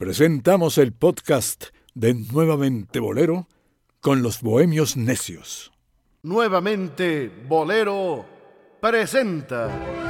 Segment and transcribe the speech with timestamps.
[0.00, 3.48] presentamos el podcast de Nuevamente Bolero
[4.00, 5.72] con los Bohemios Necios.
[6.22, 8.24] Nuevamente Bolero
[8.80, 10.09] presenta.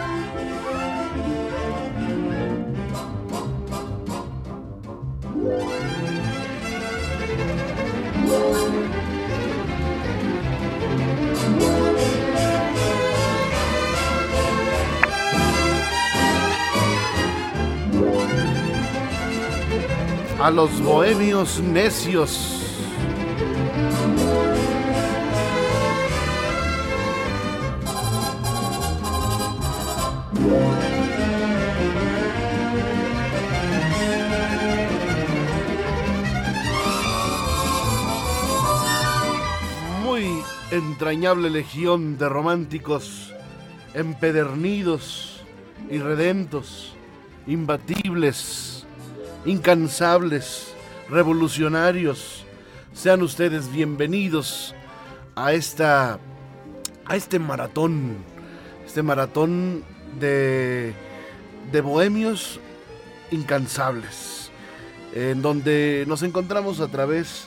[20.43, 22.57] A los bohemios necios.
[40.03, 40.27] Muy
[40.71, 43.35] entrañable legión de románticos
[43.93, 45.43] empedernidos
[45.91, 46.95] y redentos,
[47.47, 48.70] imbatibles,
[49.45, 50.75] incansables,
[51.09, 52.45] revolucionarios.
[52.93, 54.75] Sean ustedes bienvenidos
[55.37, 56.19] a esta
[57.07, 58.17] a este maratón,
[58.87, 59.85] este maratón
[60.19, 60.95] de
[61.73, 62.61] de bohemios
[63.31, 64.51] incansables,
[65.15, 67.47] en donde nos encontramos a través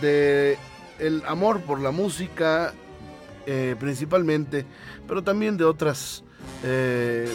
[0.00, 0.58] de
[0.98, 2.74] el amor por la música
[3.46, 4.64] eh, principalmente,
[5.06, 6.24] pero también de otras
[6.62, 7.28] eh,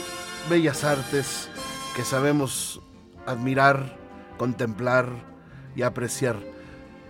[0.49, 1.49] bellas artes
[1.95, 2.81] que sabemos
[3.29, 3.95] admirar,
[4.37, 5.07] contemplar
[5.75, 6.37] y apreciar.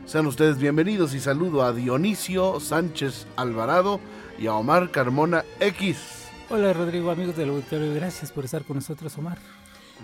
[0.05, 4.01] Sean ustedes bienvenidos y saludo a Dionisio Sánchez Alvarado
[4.37, 6.25] y a Omar Carmona X.
[6.49, 9.37] Hola Rodrigo, amigos del auditorio, gracias por estar con nosotros, Omar.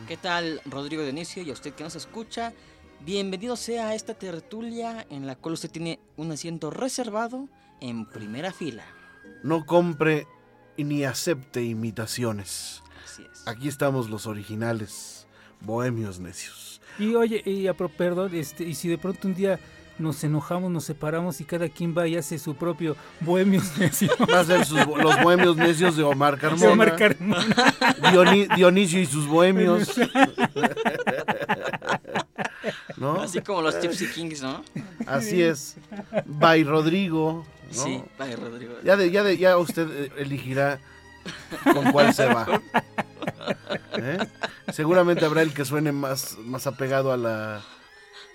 [0.08, 1.44] ¿Qué tal, Rodrigo Dionisio?
[1.44, 2.54] Y a usted que nos escucha,
[3.02, 7.50] bienvenido sea a esta tertulia en la cual usted tiene un asiento reservado
[7.82, 8.86] en primera fila.
[9.44, 10.28] No compre
[10.78, 12.84] ni acepte imitaciones.
[13.04, 13.48] Así es.
[13.48, 15.25] Aquí estamos los originales,
[15.62, 16.82] bohemios necios.
[17.00, 19.60] Y oye, y a pro- perdón, este, y si de pronto un día
[19.98, 24.12] nos enojamos, nos separamos y cada quien va y hace su propio bohemios necios.
[24.32, 26.66] Va a ser sus- los bohemios necios de Omar Carmona.
[26.66, 27.46] de Omar Carmona.
[28.12, 29.90] Dioni- Dionisio y sus bohemios.
[32.98, 33.22] ¿No?
[33.22, 34.64] Así como los Gypsy Kings, ¿no?
[35.06, 35.76] Así es.
[36.26, 37.46] By Rodrigo.
[37.76, 37.84] ¿no?
[37.84, 38.74] Sí, vaya, Rodrigo.
[38.84, 40.80] Ya, de, ya, de, ya usted eh, elegirá
[41.74, 42.48] con cuál se va.
[43.98, 44.18] ¿Eh?
[44.72, 47.62] Seguramente habrá el que suene más, más apegado a la,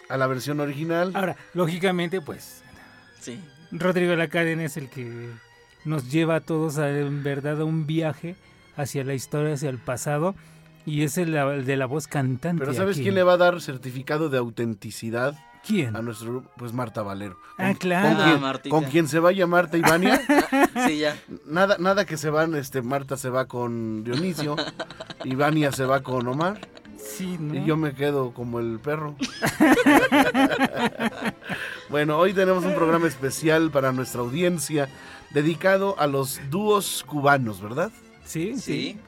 [0.08, 1.12] a la versión original.
[1.14, 2.62] Ahora, lógicamente, pues,
[3.20, 3.38] Sí.
[3.70, 5.28] Rodrigo Lacaren es el que
[5.84, 8.34] nos lleva a todos a, en verdad a un viaje
[8.76, 10.34] hacia la historia, hacia el pasado,
[10.86, 12.60] y es el, el de la voz cantante.
[12.60, 13.02] Pero ¿sabes aquí.
[13.04, 15.94] quién le va a dar certificado de autenticidad ¿Quién?
[15.96, 16.50] a nuestro grupo?
[16.56, 17.36] Pues Marta Valero.
[17.58, 18.16] Ah, Con- claro.
[18.16, 20.20] Con, Ah, quien, con quien se vaya Marta y Vania.
[20.86, 21.16] Sí, ya.
[21.46, 24.56] Nada, nada que se van, este, Marta se va con Dionisio
[25.24, 26.60] y Vania se va con Omar
[26.96, 27.54] Sí, ¿no?
[27.56, 29.16] y yo me quedo como el perro.
[31.88, 34.88] bueno, hoy tenemos un programa especial para nuestra audiencia
[35.30, 37.90] dedicado a los dúos cubanos, ¿verdad?
[38.24, 38.60] Sí, sí.
[38.60, 38.98] Sí.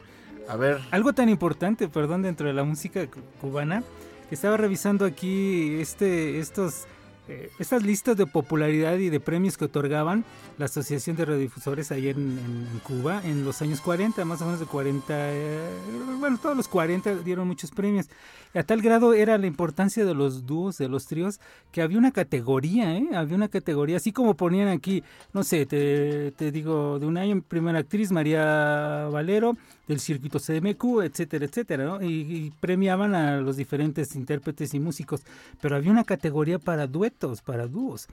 [0.48, 3.84] A ver, Algo tan importante, perdón, dentro de la música cu- cubana,
[4.34, 6.86] estaba revisando aquí este, estos,
[7.28, 10.24] eh, estas listas de popularidad y de premios que otorgaban
[10.58, 12.38] la Asociación de Radiodifusores ahí en,
[12.82, 15.70] Cuba en los años 40, más o menos de 40, eh,
[16.18, 18.08] bueno, todos los 40 dieron muchos premios.
[18.54, 22.12] A tal grado era la importancia de los dúos, de los tríos, que había una
[22.12, 23.08] categoría, ¿eh?
[23.14, 27.42] Había una categoría, así como ponían aquí, no sé, te, te digo, de un año,
[27.46, 29.56] primera actriz, María Valero,
[29.88, 32.02] del circuito CMQ, etcétera, etcétera, ¿no?
[32.02, 35.22] Y, y premiaban a los diferentes intérpretes y músicos,
[35.60, 38.08] pero había una categoría para duetos, para dúos.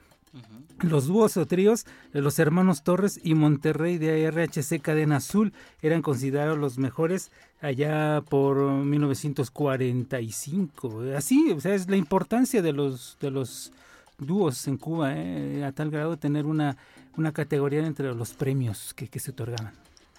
[0.80, 6.00] Los dúos o tríos de los hermanos Torres y Monterrey de RHC Cadena Azul eran
[6.02, 11.02] considerados los mejores allá por 1945.
[11.16, 13.72] Así, o sea, es la importancia de los de los
[14.18, 15.64] dúos en Cuba, ¿eh?
[15.64, 16.76] a tal grado de tener una,
[17.16, 19.72] una categoría entre los premios que, que se otorgaban.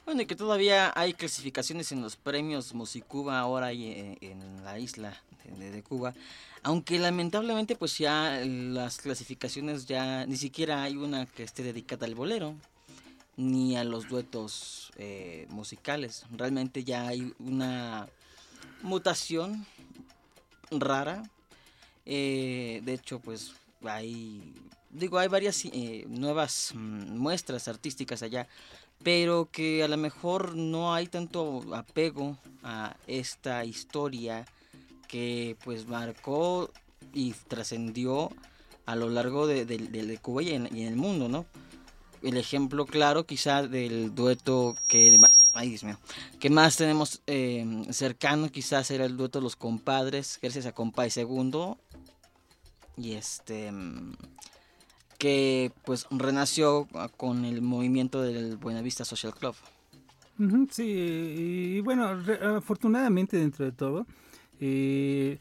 [0.05, 5.21] Bueno, y que todavía hay clasificaciones en los premios Musicuba ahora ahí en, la isla
[5.57, 6.13] de, de Cuba.
[6.63, 12.15] Aunque lamentablemente pues ya las clasificaciones ya ni siquiera hay una que esté dedicada al
[12.15, 12.55] bolero
[13.37, 16.25] ni a los duetos eh, musicales.
[16.31, 18.07] Realmente ya hay una
[18.83, 19.65] mutación
[20.69, 21.23] rara.
[22.05, 24.53] Eh, de hecho pues hay
[24.89, 28.47] digo hay varias eh, nuevas mm, muestras artísticas allá
[29.03, 34.45] pero que a lo mejor no hay tanto apego a esta historia
[35.07, 36.71] que pues marcó
[37.13, 38.29] y trascendió
[38.85, 41.45] a lo largo de, de- de- Cuba y en, el mundo, ¿no?
[42.21, 45.19] El ejemplo claro quizá del dueto que
[45.53, 45.99] Ay, mío.
[46.39, 48.49] ¿Qué más tenemos eh, cercano?
[48.49, 51.77] Quizás era el dueto de los compadres, gracias a Compay Segundo.
[52.95, 53.71] Y este.
[55.21, 59.53] Que pues renació ah, con el movimiento del Buenavista Social Club.
[60.71, 62.07] Sí, y bueno,
[62.57, 64.07] afortunadamente dentro de todo,
[64.59, 65.37] eh,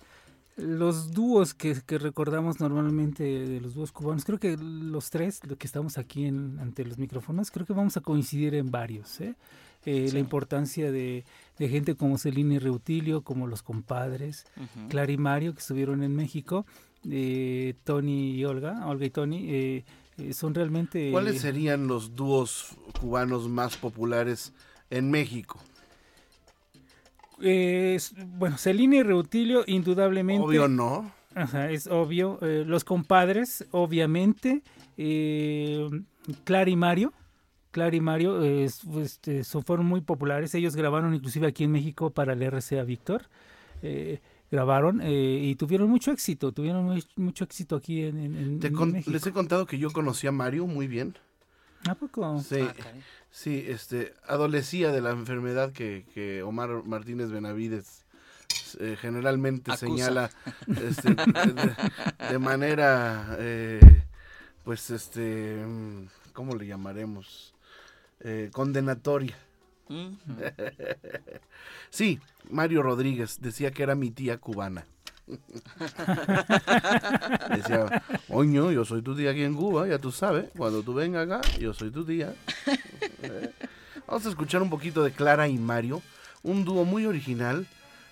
[0.59, 5.57] los dúos que, que recordamos normalmente de los dúos cubanos, creo que los tres, los
[5.57, 9.19] que estamos aquí en- ante los micrófonos, creo que vamos a coincidir en varios.
[9.23, 9.35] ¿eh?
[9.87, 10.13] Eh, Sí.
[10.13, 11.25] La importancia de,
[11.59, 14.89] de gente como Celina y Reutilio, como los compadres, Ujú.
[14.91, 16.67] Clara y Mario, que estuvieron en México,
[17.09, 19.85] eh, Tony y Olga, Olga y Tony, eh,
[20.19, 21.11] eh, son realmente...
[21.13, 24.53] ¿Cuáles serían los dúos cubanos más populares
[24.91, 25.59] en México?
[27.39, 30.45] Bueno, Celina y Reutilio, indudablemente.
[30.45, 31.11] Obvio no.
[31.35, 32.39] Ajá, es obvio.
[32.43, 34.63] Los compadres, obviamente.
[36.45, 37.13] Clara y Mario.
[37.71, 40.55] Clara y Mario eh, es- este, son- fueron muy populares.
[40.55, 43.23] Ellos grabaron inclusive aquí en México para el RCA Víctor.
[43.83, 44.21] Eh,
[44.51, 46.53] grabaron eh, y tuvieron mucho éxito.
[46.53, 49.11] Tuvieron muy- mucho éxito aquí en, en- en- Te en con- México.
[49.11, 51.17] les he contado que yo conocí a Mario muy bien.
[51.89, 52.41] ¿A poco?
[52.43, 52.75] Sí, Ah,
[53.31, 58.05] sí, este, adolecía de la enfermedad que, que Omar Martínez Benavides
[58.81, 59.87] eh, generalmente Acusa.
[59.87, 60.31] señala
[60.67, 61.75] este, de,
[62.31, 63.81] de manera, eh,
[64.65, 67.55] pues, este, mm, ¿cómo le llamaremos?
[68.21, 68.51] Eh,
[71.91, 72.19] Sí,
[72.51, 74.85] Mario Rodríguez decía que era mi tía cubana.
[77.55, 81.27] Decía, oño, yo soy tu tía aquí en Cuba, ya tú sabes, cuando tú vengas
[81.31, 82.35] acá, yo soy tu tía.
[84.09, 86.03] Vamos a escuchar un poquito de Clara y Mario,
[86.43, 87.67] un dúo muy original,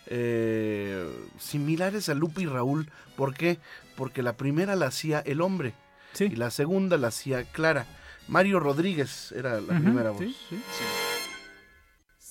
[0.06, 1.08] eh,
[1.38, 2.88] similares a Lupe y Raúl.
[3.16, 3.58] ¿Por qué?
[3.96, 5.75] Porque la primera la hacía el hombre
[6.12, 6.28] Sí.
[6.30, 7.86] y la segunda la hacía Clara.
[8.28, 10.20] Mario Rodríguez era la primera voz.
[10.20, 10.56] sí, sí.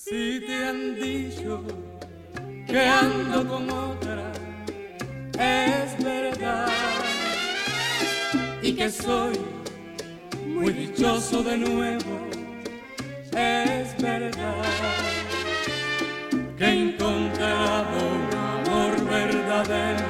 [0.08, 1.62] Si te han dicho
[2.66, 4.32] que ando con otra,
[5.38, 6.68] es verdad.
[8.62, 9.38] Y que soy
[10.46, 12.26] muy dichoso de nuevo,
[13.32, 14.64] es verdad.
[16.56, 20.06] Que he encontrado un amor verdadero,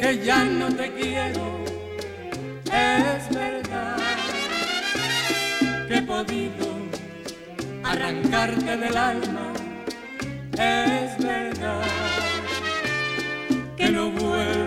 [0.00, 1.64] que ya no te quiero,
[2.64, 3.98] es verdad
[5.88, 6.66] que he podido
[7.84, 9.52] arrancarte del alma,
[10.54, 11.82] es verdad
[13.76, 14.59] que no vuelvo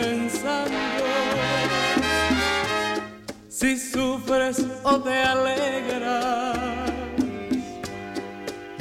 [0.00, 0.76] pensando.
[3.48, 6.58] Si sufres o te alegras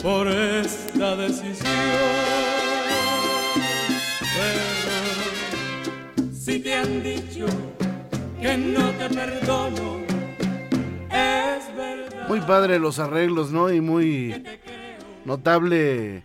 [0.01, 1.67] por esta decisión.
[4.35, 4.63] Pero
[6.33, 7.45] si te han dicho
[8.41, 9.99] que no te perdono,
[11.11, 12.27] es verdad.
[12.29, 13.69] Muy padre los arreglos, ¿no?
[13.69, 14.43] Y muy
[15.25, 16.23] notable,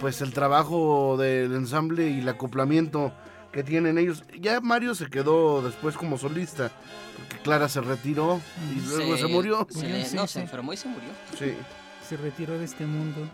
[0.00, 3.12] pues el trabajo del ensamble y el acoplamiento
[3.54, 4.24] que tienen ellos.
[4.40, 6.70] Ya Mario se quedó después como solista,
[7.16, 8.40] porque Clara se retiró
[8.76, 9.66] y luego se, murió.
[9.70, 10.32] se Murió, le- sí, no, sí.
[10.34, 11.08] se enfermó y se murió
[11.38, 11.54] Sí.
[12.08, 13.26] Se retiró de este mundo.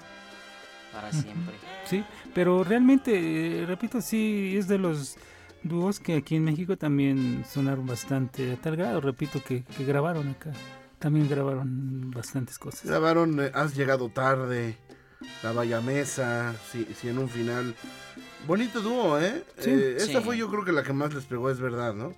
[0.92, 1.54] para siempre.
[1.86, 5.16] Sí, pero realmente, eh, repito, sí, es de los
[5.62, 10.28] dúos que aquí en México también sonaron bastante, a tal grado, repito, que, que grabaron
[10.28, 10.50] acá.
[10.98, 12.84] También grabaron bastantes cosas.
[12.86, 14.76] Grabaron eh, Has llegado tarde,
[15.42, 17.74] La Valla Mesa, si, si en un final.
[18.46, 19.44] Bonito dúo, ¿eh?
[19.58, 19.70] Sí.
[19.70, 20.24] Eh, esta Sí.
[20.24, 22.08] fue yo creo que la que más les pegó, es verdad, ¿no?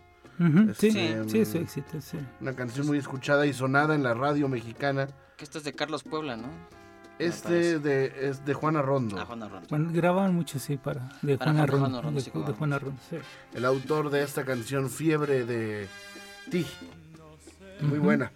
[0.41, 2.19] Ujú, sí, Este, sí, éxito, sí.
[2.41, 5.09] Una canción muy escuchada y sonada en la radio mexicana.
[5.37, 6.49] Que esto es de Carlos Puebla, ¿no?
[7.19, 9.17] Este de, es de Juana Rondo.
[9.21, 9.67] Ah, Juana Rondo.
[9.69, 12.03] Bueno, grababan mucho, sí, para de Para Juana Juana Rondo.
[12.03, 13.17] Rondo, de, sí, Ju- de cómo Juana Rondo, sí.
[13.55, 15.87] el autor de esta canción Fiebre de
[16.51, 16.67] Ti.
[17.83, 18.05] Muy Ujú.
[18.07, 18.33] buena.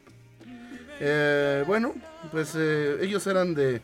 [1.00, 1.95] Eh, bueno,
[2.31, 3.81] pues eh, ellos eran de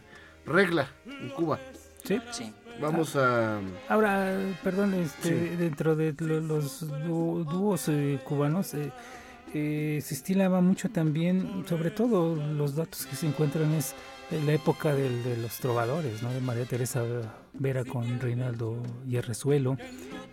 [0.47, 1.59] regla en Cuba.
[2.05, 2.21] Sí.
[2.31, 2.53] Sí.
[2.81, 3.61] Vamos a...
[3.89, 5.57] Ahora, perdón, este, Sí.
[5.57, 8.91] dentro de lo- los dú- dúos eh, cubanos eh,
[9.55, 13.95] eh, se estilaba mucho también, sobre todo los datos que se encuentran es
[14.47, 16.33] la época del- de los trovadores, ¿no?
[16.33, 17.03] De María Teresa
[17.53, 19.77] Vera con Reinaldo Yerrezuelo,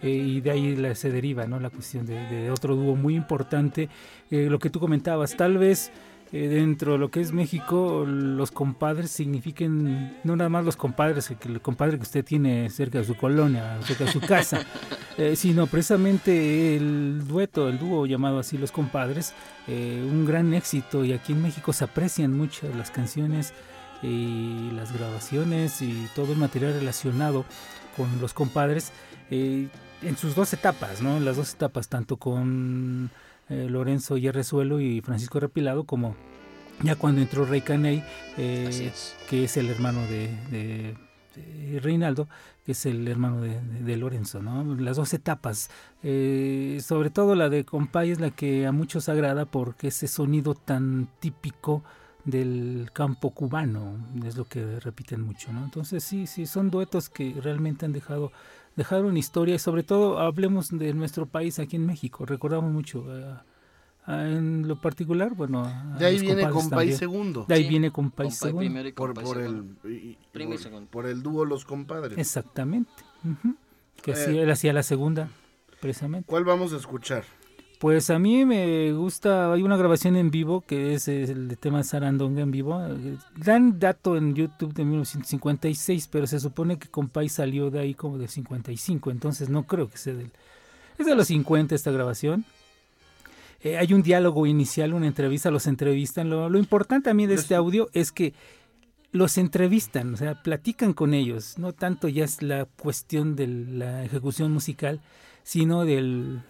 [0.02, 1.60] eh, y de ahí la- se deriva ¿no?
[1.60, 3.90] la cuestión de, de otro dúo muy importante.
[4.32, 5.92] Eh, lo que tú comentabas, tal vez
[6.32, 11.34] eh, dentro de lo que es México, los compadres signifiquen no nada más los compadres,
[11.40, 14.66] que el compadre que usted tiene cerca de su colonia, cerca de su casa,
[15.18, 19.34] eh, sino precisamente el dueto, el dúo llamado así Los Compadres,
[19.68, 23.54] eh, un gran éxito y aquí en México se aprecian mucho las canciones
[24.02, 27.46] y las grabaciones y todo el material relacionado
[27.98, 28.92] con los compadres
[29.30, 29.68] eh,
[30.02, 31.18] en sus dos etapas, ¿no?
[31.18, 33.12] En las dos etapas, tanto con
[33.50, 36.16] eh, Lorenzo Yerrezuelo y Francisco Repilado, como
[36.84, 38.04] ya cuando entró Rey Caney,
[38.38, 39.16] eh, es.
[39.30, 40.96] que es el hermano de, de-
[41.36, 42.28] de Reinaldo,
[42.66, 44.76] que es el hermano de, de- de Lorenzo, ¿no?
[44.76, 45.70] Las dos etapas,
[46.04, 50.56] eh, sobre todo la de Compay es la que a muchos agrada porque ese sonido
[50.56, 51.84] tan típico
[52.26, 55.64] del campo cubano, es lo que repiten mucho, ¿no?
[55.64, 58.32] Entonces sí, sí, son duetos que realmente han dejado,
[58.76, 63.36] dejaron historia y sobre todo hablemos de nuestro país aquí en México, recordamos mucho eh,
[64.06, 66.94] a- en lo particular, bueno, a De ahí viene Compay.
[66.94, 67.46] Segundo.
[67.48, 68.60] De ahí Sí, viene Compay Segundo.
[68.60, 69.76] primero y Por, por segundo.
[69.84, 72.18] el, y- y- por- por el dúo Los Compadres.
[72.18, 72.92] Exactamente.
[73.24, 73.56] ujú.
[74.02, 74.42] Que así Eh.
[74.44, 75.30] él hacía la segunda,
[75.82, 76.26] precisamente.
[76.28, 77.24] ¿Cuál vamos a escuchar?
[77.80, 81.82] Pues a mí me gusta, hay una grabación en vivo que es el de tema
[81.82, 82.78] Sarandonga en vivo.
[82.86, 87.94] eh, Dan dato en YouTube de 1956, pero se supone que Compay salió de ahí
[87.94, 90.30] como del 55, entonces no creo que sea del...
[90.98, 92.44] Es de los 50 esta grabación.
[93.62, 96.30] Eh, hay un diálogo inicial, una entrevista, los entrevistan.
[96.30, 98.34] Lo, lo importante a mí de este audio es que
[99.14, 101.58] los entrevistan, o sea, platican con ellos.
[101.58, 105.00] No tanto ya es la cuestión de la ejecución musical,
[105.44, 106.42] sino del,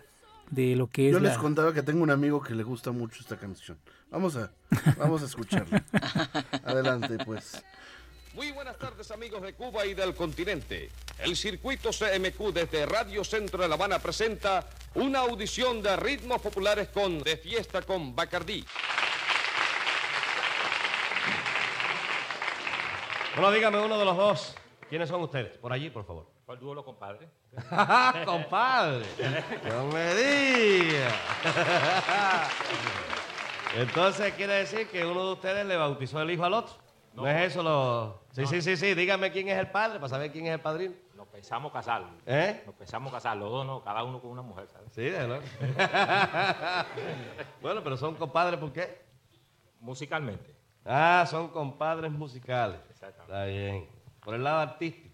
[0.50, 2.92] de lo que es Yo les la- contaba que tengo un amigo que le gusta
[2.92, 3.78] mucho esta canción.
[4.10, 4.52] Vamos a,
[4.98, 5.84] vamos a escucharla.
[6.66, 7.64] Adelante, pues.
[8.34, 10.90] Muy buenas tardes amigos de Cuba y del continente.
[11.20, 16.88] El circuito CMQ desde Radio Centro de La Habana presenta una audición de ritmos populares
[16.90, 18.66] con De Fiesta con Bacardí.
[23.36, 24.56] Bueno, dígame uno de los dos.
[24.90, 25.58] ¿Quiénes son ustedes?
[25.58, 26.28] Por allí, por favor.
[26.50, 27.30] ¿Cuál dúo, compadre?
[28.26, 29.06] ¡Compadre!
[29.70, 31.12] ¡No me diga!
[33.76, 36.74] Entonces quiere decir que uno de ustedes le bautizó el hijo al otro.
[37.14, 38.24] ¿No, es eso lo...?
[38.32, 38.96] Sí, sí, sí, sí.
[38.96, 40.96] Dígame quién es el padre para saber quién es el padrino.
[41.14, 42.08] Nos pensamos casar.
[42.26, 42.64] ¿Eh?
[42.66, 44.92] Nos pensamos casar, los dos no, cada uno con una mujer, ¿sabes?
[44.92, 45.42] Sí, de verdad.
[47.62, 49.04] bueno, pero son compadres, ¿por qué?
[49.80, 50.56] Musicalmente.
[50.84, 52.80] Ah, son compadres musicales.
[52.90, 53.34] Exactamente.
[53.34, 53.88] Está bien.
[54.20, 55.09] Por el lado artístico.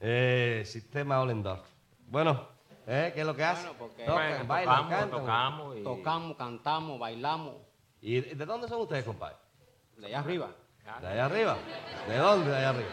[0.00, 1.62] Eh, sistema Ollendorf.
[2.08, 2.46] Bueno,
[2.86, 3.12] ¿eh?
[3.14, 3.62] ¿qué es lo que hace?
[3.62, 5.20] Bueno, porque- Tocan, Bueno, bailan, tocamos, cantan.
[5.20, 5.82] tocamos y...
[5.82, 7.54] Tocamos, cantamos, bailamos.
[8.00, 9.36] ¿Y de dónde son ustedes, compadre?
[9.96, 10.50] De allá arriba.
[11.00, 11.56] ¿De allá arriba?
[12.08, 12.88] ¿De dónde de allá arriba?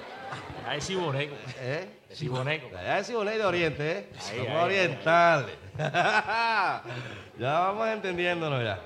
[0.66, 1.36] Ahí sí boneco.
[1.60, 2.00] ¿Eh?
[2.08, 2.70] De Siboneco.
[2.70, 4.10] De allá de Siboney de Oriente, ¿eh?
[4.14, 5.58] Ahí, Somos ahí, orientales.
[7.38, 8.80] ya vamos entendiéndonos ya.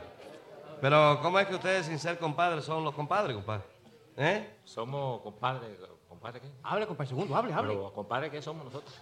[0.81, 3.63] Pero, ¿cómo es que ustedes, sin ser compadres, son los compadres, compadre?
[4.17, 4.57] ¿Eh?
[4.63, 5.69] Somos compadres.
[6.25, 6.47] ¿Compadre qué?
[6.63, 7.73] Hable, compadre segundo, hable, hable.
[7.75, 8.95] Pero, ¿compadre qué somos nosotros?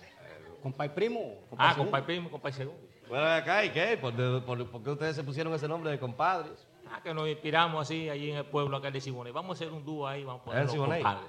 [0.62, 1.20] Compadre primo.
[1.58, 1.84] Ah, segundo.
[1.92, 2.82] compadre primo, compadre segundo.
[3.08, 3.98] Bueno, acá, ¿y qué?
[4.00, 6.68] ¿Por, de- por- por qué ustedes se pusieron ese nombre de compadres?
[6.92, 9.32] Ah, que nos inspiramos así, allí en el pueblo acá de Siboney.
[9.32, 10.70] Vamos a hacer un dúo ahí, vamos a poner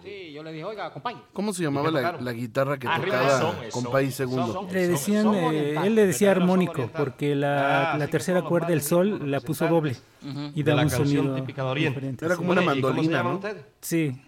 [0.02, 0.32] sí.
[0.32, 1.18] Yo le dije, oiga, compadre.
[1.32, 4.52] ¿Cómo se llamaba la, la guitarra que Arriba tocaba son, son, Compay son, Segundo?
[4.52, 4.72] son.
[4.72, 8.82] Le decían, Son eh, él le decía armónico porque la, Ah, la tercera cuerda del
[8.82, 9.90] sol la puso doble
[10.22, 11.94] representantes y de da la un canción sonido típica de Oriente.
[12.00, 12.24] diferente.
[12.26, 12.38] Era sí.
[12.38, 13.40] como una ¿y ¿Cómo se mandolina, ¿no?
[13.80, 14.20] Sí.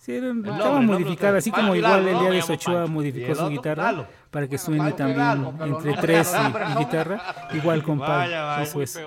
[0.00, 2.90] Sí, era- nombre, estaba modificada, así como igual el día de Sochua Pancho.
[2.90, 4.06] ¿Y modificó su guitarra Lalo.
[4.30, 7.20] para que suene también entre tres y, guitarra,
[7.52, 8.62] igual con Vaya, vaya.
[8.62, 8.98] Eso es.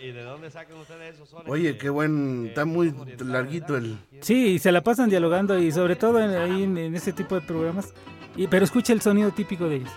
[0.00, 1.48] ¿y de dónde sacan ustedes esos sones?
[1.48, 2.42] Oye, qué buen.
[2.42, 3.98] que Está muy larguito el.
[4.20, 7.36] Sí, y se la pasan dialogando y sobre todo en, ahí en, en ese tipo
[7.36, 7.94] de programas.
[8.36, 9.90] Y, pero escucha el sonido típico de ellos.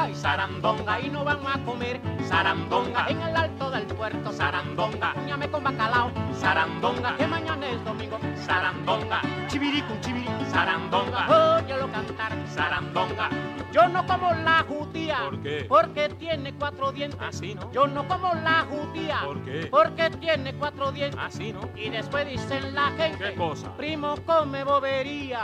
[0.00, 5.50] Ay, sarandonga, y no vamos a comer sarandonga en el alto del puerto, sarandonga, ñame
[5.50, 13.28] con bacalao, sarandonga, que mañana es domingo, sarandonga, chivirico, chivirico, sarandonga, óyelo cantar, sarandonga.
[13.72, 15.66] Yo no como la judía, ¿Por qué?
[15.68, 17.20] porque tiene cuatro dientes.
[17.20, 17.70] Así, ¿no?
[17.72, 19.66] Yo no como la judía, ¿Por qué?
[19.70, 21.20] porque tiene cuatro dientes.
[21.20, 21.68] Así, ¿no?
[21.76, 23.76] Y después dicen la gente, ¿Qué cosa?
[23.76, 25.40] primo come bobería.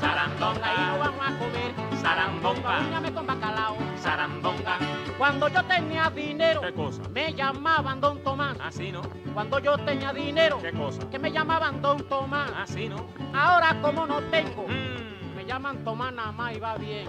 [0.00, 2.80] Sarandonga y no vamos a comer sarandonga.
[2.90, 4.78] Ñame con bacalao, sarandonga.
[5.18, 7.02] Cuando yo tenía dinero, ¿Qué cosa?
[7.10, 8.56] me llamaban Don Tomás.
[8.62, 9.02] Así, ¿no?
[9.34, 11.08] Cuando yo tenía dinero, ¿Qué cosa?
[11.10, 12.50] que me llamaban Don Tomás.
[12.56, 13.06] Así, ¿no?
[13.34, 15.34] Ahora como no tengo, Mm.
[15.36, 17.08] me llaman Tomás nada más y va bien.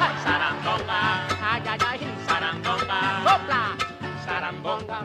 [0.00, 3.00] Ay, sarandonga, ay, ay, ay, sarandonga.
[3.24, 3.62] ¡Sopla!
[4.24, 5.00] Sarandonga,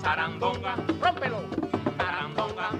[0.00, 1.40] sarandonga, rómpelo.
[1.98, 2.70] Sarandonga,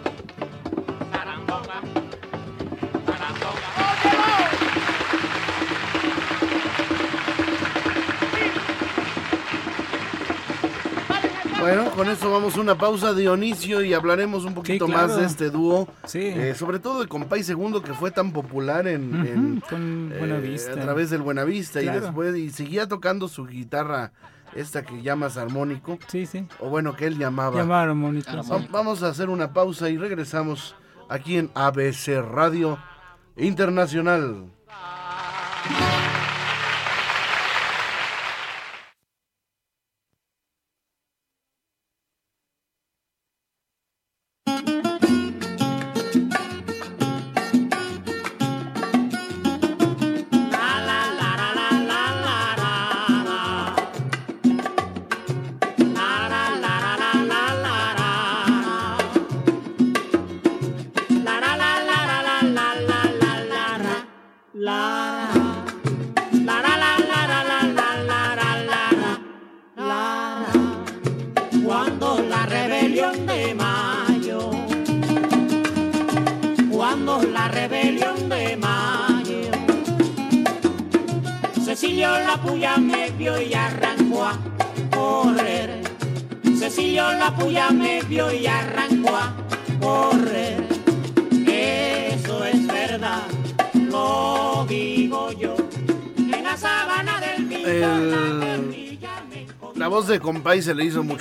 [11.94, 15.08] con eso vamos a una pausa, Dionisio, y hablaremos un poquito claro.
[15.08, 15.88] más de este dúo.
[16.04, 16.20] Sí.
[16.20, 20.72] eh, sobre todo de Compay Segundo, que fue tan popular en, con eh, Buenavista.
[20.72, 24.12] a través del Buenavista y después y seguía tocando su guitarra
[24.54, 26.46] esta que llamas armónico Sí, sí.
[26.60, 27.56] o bueno que él llamaba.
[27.58, 28.30] Llamar armónico.
[28.30, 30.74] Va- vamos a hacer una pausa y regresamos
[31.08, 32.78] aquí en ABC Radio
[33.36, 34.46] Internacional.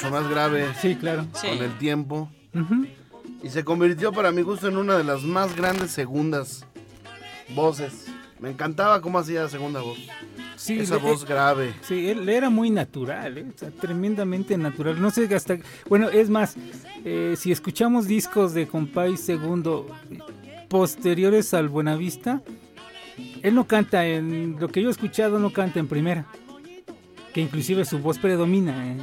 [0.09, 1.25] Mucho más grave Sí, claro.
[1.33, 1.47] Sí.
[1.47, 2.29] con el tiempo
[3.43, 6.65] y se convirtió para mi gusto en una de las más grandes segundas
[7.53, 8.07] voces.
[8.39, 9.97] Me encantaba cómo hacía la segunda voz.
[10.57, 11.73] Sí, Esa le- voz grave.
[11.81, 13.45] Sí, él era muy natural, ¿eh?
[13.53, 14.99] O sea, tremendamente natural.
[15.01, 15.57] No sé hasta...
[15.89, 16.55] Bueno, es más,
[17.03, 19.87] eh, si escuchamos discos de Compay Segundo
[20.69, 22.41] posteriores al Buenavista,
[23.43, 24.57] él no canta en...
[24.59, 26.25] Lo que yo he escuchado no canta en primera.
[27.33, 28.95] Que inclusive su voz predomina.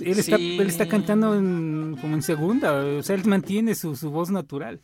[0.00, 2.74] Él, está, él está cantando en- como en segunda.
[2.98, 4.80] O sea, él mantiene su, su voz natural.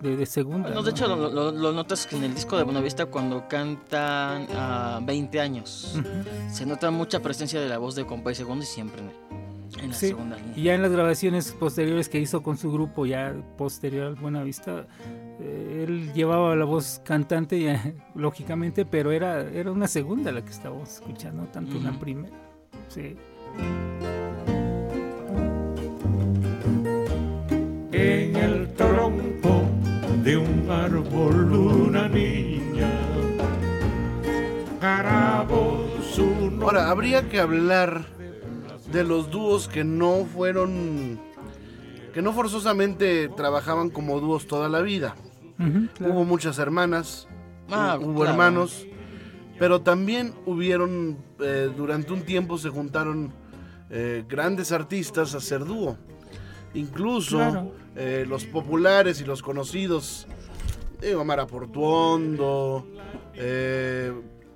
[0.00, 0.70] De, de segunda.
[0.70, 4.48] No, de hecho, lo, lo- lo notas que en el disco de Bonavista cuando cantan
[4.52, 5.96] a 20 años.
[6.50, 9.94] Se nota mucha presencia de la voz de Compay Segundo y siempre en, en la
[9.94, 10.54] Sí, segunda línea.
[10.56, 14.88] y ya en las grabaciones posteriores que hizo con su grupo, ya posterior al Buenavista,
[15.40, 20.50] eh, él llevaba la voz cantante, ya, lógicamente, pero era, era una segunda la que
[20.50, 22.34] estábamos escuchando, tanto una primera.
[22.88, 23.14] Sí.
[27.92, 29.62] En el tronco
[30.22, 32.88] de un árbol una niña
[34.80, 36.64] grabó su nombre.
[36.66, 38.06] Ahora, habría que hablar
[38.92, 41.18] de los dúos que no fueron,
[42.14, 45.14] que no forzosamente trabajaban como dúos toda la vida.
[45.94, 46.12] Claro.
[46.14, 47.28] Hubo muchas hermanas,
[47.70, 48.30] Ah, hu- hubo claro.
[48.32, 48.86] hermanos,
[49.58, 53.32] pero también hubieron, eh, durante un tiempo se juntaron
[53.92, 55.96] eh, grandes artistas a hacer dúo.
[56.74, 57.72] Incluso Claro.
[57.94, 60.26] eh, los populares y los conocidos,
[61.00, 62.86] digo, Mara Portuondo,
[63.34, 64.12] eh,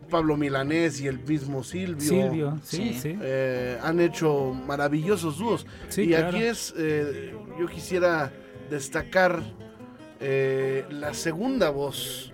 [0.09, 2.01] Pablo Milanés y el mismo Silvio.
[2.01, 2.99] Silvio, sí, Sí.
[3.01, 3.19] sí.
[3.21, 5.67] eh, han hecho maravillosos dúos.
[5.91, 6.29] Sí, y claro.
[6.29, 8.33] aquí es, eh, yo quisiera
[8.71, 9.43] destacar
[10.21, 12.33] eh, la segunda voz,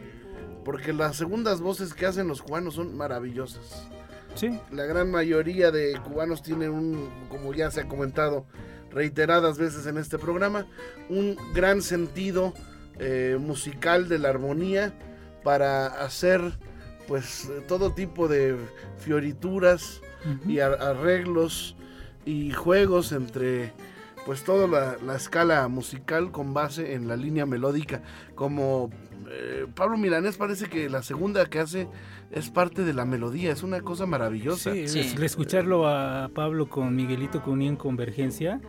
[0.65, 3.88] porque las segundas voces que hacen los cubanos son maravillosas.
[4.35, 4.59] Sí.
[4.71, 8.47] La gran mayoría de cubanos tienen un, como ya se ha comentado
[8.90, 10.66] reiteradas veces en este programa,
[11.09, 12.53] un gran sentido
[12.99, 14.92] eh, musical de la armonía
[15.42, 16.40] para hacer
[17.09, 18.57] pues todo tipo de
[18.99, 20.01] fiorituras
[20.47, 21.75] y ar- arreglos
[22.25, 23.73] y juegos entre
[24.26, 28.02] pues toda la, la escala musical con base en la línea melódica
[28.35, 28.90] como
[29.30, 31.88] eh, Pablo Milanés parece que la segunda que hace
[32.30, 35.00] es parte de la melodía es una cosa maravillosa Sí, Sí.
[35.00, 38.61] es- el escucharlo a Pablo con Miguelito Cuní en Convergencia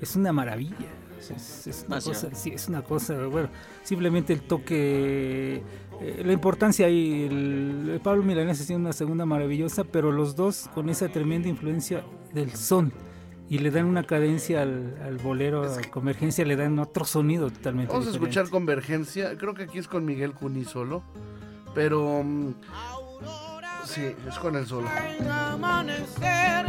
[0.00, 0.74] es una maravilla.
[1.18, 3.48] Es, una cosa, sí, es una cosa, bueno,
[3.82, 5.62] simplemente el toque,
[6.00, 10.68] eh, la importancia ahí, el, el Pablo Milanés haciendo una segunda maravillosa, pero los dos
[10.74, 12.92] con esa tremenda influencia del son
[13.48, 17.92] y le dan una cadencia al, al bolero, a Convergencia, le dan otro sonido totalmente
[17.92, 19.36] Vamos a escuchar Convergencia.
[19.38, 21.02] Creo que aquí es con Miguel Cuní solo.
[21.74, 22.22] Pero.
[22.24, 22.54] mm,
[23.84, 24.88] sí, es con él solo.
[25.20, 26.66] el amanecer,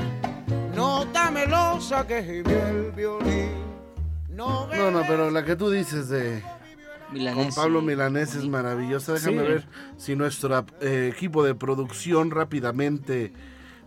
[0.75, 3.51] nota melosa que gime el violín.
[4.29, 6.43] No, No, no, pero la que tú dices de.
[7.11, 7.55] Milanés.
[7.55, 9.13] Con Pablo Milanés es maravillosa.
[9.13, 9.47] Déjame Sí.
[9.47, 13.31] ver si nuestro eh, equipo de producción rápidamente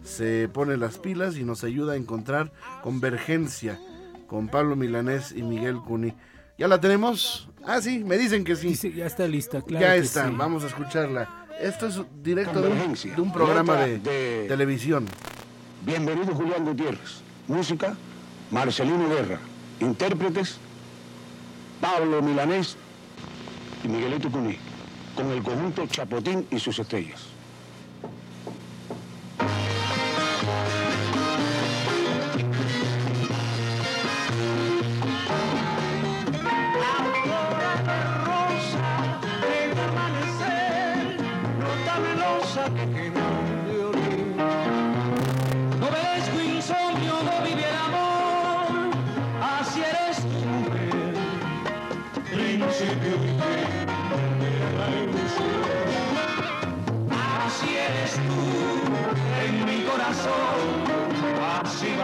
[0.05, 3.79] se pone las pilas y nos ayuda a encontrar Convergencia
[4.27, 6.15] con Pablo Milanés y Miguel Cuní.
[6.59, 7.49] ¿Ya la tenemos?
[7.67, 8.69] Ah, sí, me dicen que sí.
[8.69, 9.85] Dice, ya está lista, claro.
[9.87, 10.35] ya que está, sí.
[10.37, 11.47] vamos a escucharla.
[11.61, 13.15] Esto es directo de un, Convergencia.
[13.15, 15.07] de un programa de- televisión.
[15.85, 17.23] Bienvenido Julián Gutiérrez.
[17.49, 17.97] Música,
[18.51, 19.39] Marcelino Guerra.
[19.81, 20.59] Intérpretes,
[21.81, 22.77] Pablo Milanés
[23.83, 24.57] y Miguelito Cuní,
[25.17, 27.23] con el conjunto Chapotín y sus estrellas.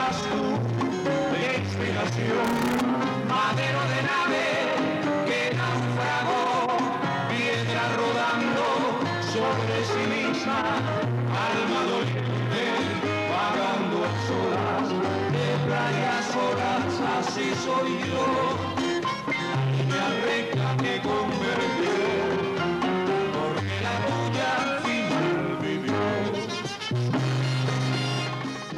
[0.06, 0.26] Así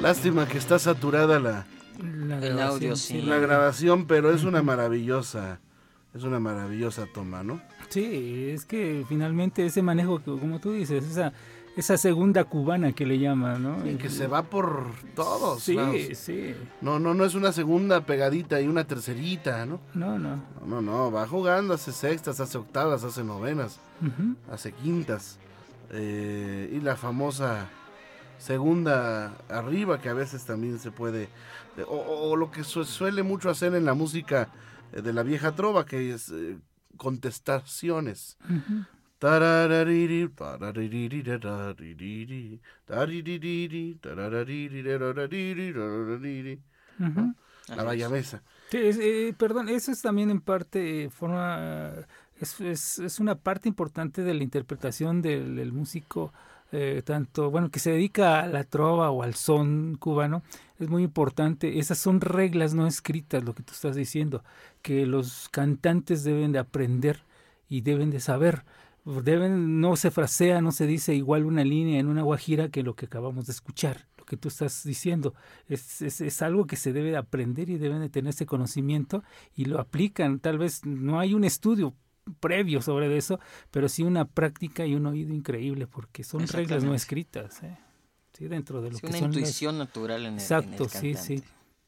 [0.00, 1.66] Lástima que está saturada la,
[2.26, 3.22] La El audio, sí.
[3.22, 5.58] la grabación, pero es una maravillosa,
[6.14, 7.60] es una maravillosa toma, ¿no?
[7.88, 11.32] Sí, es que finalmente ese manejo, que, como tú dices, esa,
[11.76, 13.90] esa segunda cubana que le llaman, ¿no?
[13.90, 14.84] Y que se va por
[15.16, 15.62] todos.
[15.64, 15.96] Sí, lados.
[16.14, 16.54] sí.
[16.80, 19.80] No, no, no es una segunda pegadita y una tercerita, ¿no?
[19.94, 20.36] No, no.
[20.64, 23.80] No, no, no, va jugando, hace sextas, hace octavas, hace novenas,
[24.50, 25.38] hace quintas.
[25.90, 27.68] eh, y la famosa
[28.38, 31.28] segunda arriba que a veces también se puede...
[31.86, 34.48] O, lo que su- suele mucho hacer en la música
[34.92, 36.58] eh, de la vieja trova, que es eh,
[36.96, 38.36] contestaciones.
[39.18, 40.28] Tarariri.
[46.98, 47.34] Ujú.
[47.76, 48.42] La bayamesa.
[48.70, 51.92] Sí, es, eh, perdón, eso es también en parte, eh, forma,
[52.40, 56.32] es, es, es una parte importante de la interpretación del, del músico,
[56.70, 60.42] eh, tanto, bueno, que se dedica a la trova o al son cubano,
[60.78, 61.78] es muy importante.
[61.78, 64.44] Esas son reglas no escritas, lo que tú estás diciendo,
[64.82, 67.24] que los cantantes deben de aprender
[67.68, 68.64] y deben de saber.
[69.04, 72.94] Deben, no se frasea, no se dice igual una línea en una guajira que lo
[72.94, 75.34] que acabamos de escuchar, lo que tú estás diciendo.
[75.68, 79.24] Es, es, es algo que se debe de aprender y deben de tener ese conocimiento
[79.54, 80.40] y lo aplican.
[80.40, 81.94] Tal vez no hay un estudio
[82.40, 83.38] previo sobre eso,
[83.70, 87.62] pero sí una práctica y un oído increíble porque son reglas no escritas.
[87.62, 87.76] ¿eh?
[88.32, 90.42] Sí, dentro de lo Sí, que una son las- intuición natural en el, en el
[90.42, 91.42] Exacto, sí, sí.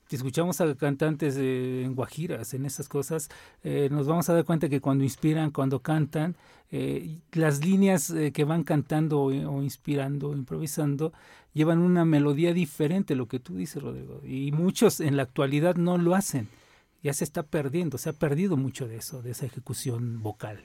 [0.09, 3.29] Si escuchamos a cantantes eh, en guajiras, en esas cosas,
[3.62, 6.35] eh, nos vamos a dar cuenta que cuando inspiran, cuando cantan,
[6.72, 11.12] eh, las líneas eh, que van cantando o, o inspirando, improvisando,
[11.55, 14.20] llevan una melodía diferente, lo que tú dices, Rodrigo.
[14.26, 16.48] Y muchos en la actualidad no lo hacen.
[17.02, 20.62] Ya se está perdiendo, se ha perdido mucho de eso, de esa ejecución vocal.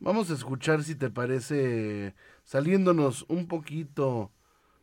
[0.00, 4.32] Vamos a escuchar, si te parece, saliéndonos un poquito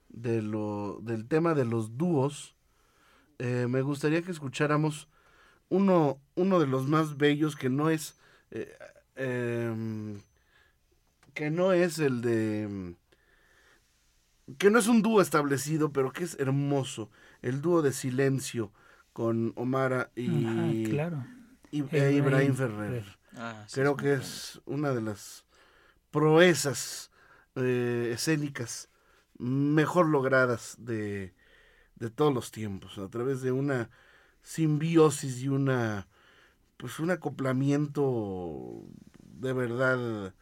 [0.10, 2.56] de lo, del tema de los dúos.
[3.40, 5.08] eh, me gustaría que escucháramos
[5.70, 8.18] uno, uno de los más bellos que no es
[8.52, 8.78] eh,
[9.16, 10.22] em,
[11.34, 12.96] que no es el de
[14.58, 17.10] que no es un dúo establecido, pero que es hermoso.
[17.42, 18.72] El dúo de silencio
[19.18, 21.26] con Omara y, Ajá, claro.
[21.72, 23.04] y- Ibrahim e Ibrahim Ferrer.
[23.04, 23.20] Ferrer.
[23.36, 25.44] Ah, sí, Creo es que es una de las
[26.12, 27.10] proezas
[27.56, 28.90] eh, escénicas
[29.40, 31.34] mejor logradas de,
[31.96, 33.90] de todos los tiempos, a través de una
[34.44, 36.08] simbiosis y una
[36.78, 38.84] pues un acoplamiento
[39.24, 40.36] de verdad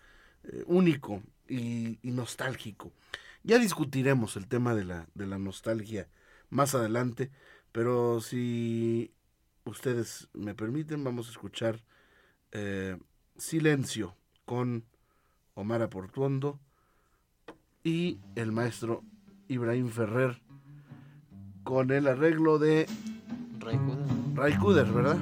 [0.43, 2.91] eh, único y, y nostálgico.
[3.41, 6.09] Ya discutiremos el tema de la, de la nostalgia
[6.49, 7.31] más adelante,
[7.75, 9.11] pero si
[9.65, 11.83] ustedes me permiten, vamos a escuchar
[12.53, 12.97] eh,
[13.35, 14.85] Silencio con
[15.55, 16.57] Omar Portuondo
[17.83, 19.03] y el maestro
[19.49, 20.41] Ibrahim Ferrer
[21.65, 22.87] con el arreglo de.
[24.35, 25.17] Ray Cooder, ¿verdad?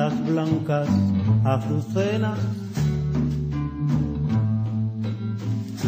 [0.00, 0.88] Las blancas
[1.44, 2.38] azucenas,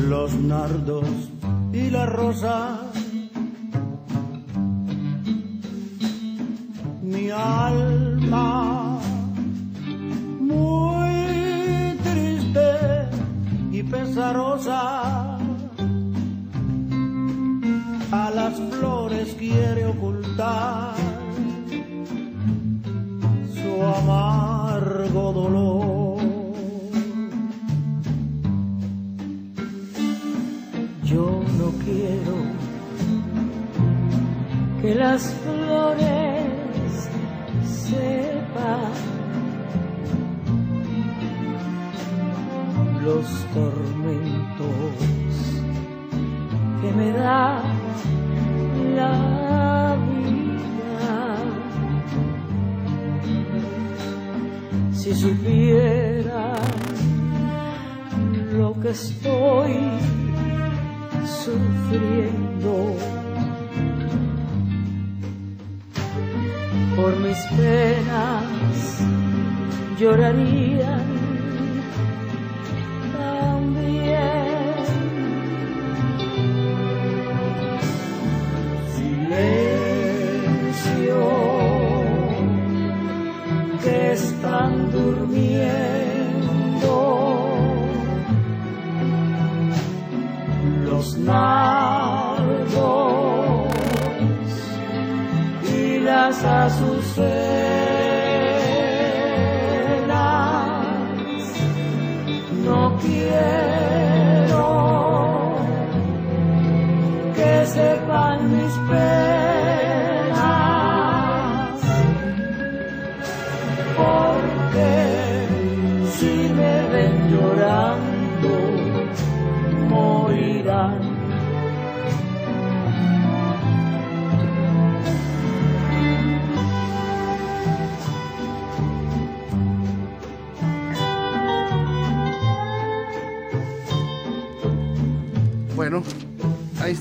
[0.06, 1.08] los nardos
[1.72, 2.78] y las rosas.
[7.02, 8.98] Mi alma
[10.40, 12.68] muy triste
[13.70, 15.38] y pesarosa
[18.22, 21.11] a las flores quiere ocultar
[35.12, 37.10] las flores
[37.66, 38.92] sepan
[43.04, 44.86] los tormentos
[46.80, 47.62] que me da
[48.96, 51.36] la vida.
[54.94, 56.54] Si supiera
[58.52, 59.76] lo que estoy
[61.44, 63.11] sufriendo
[67.32, 69.00] mis penas,
[69.98, 71.01] llorarían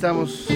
[0.06, 0.48] estamos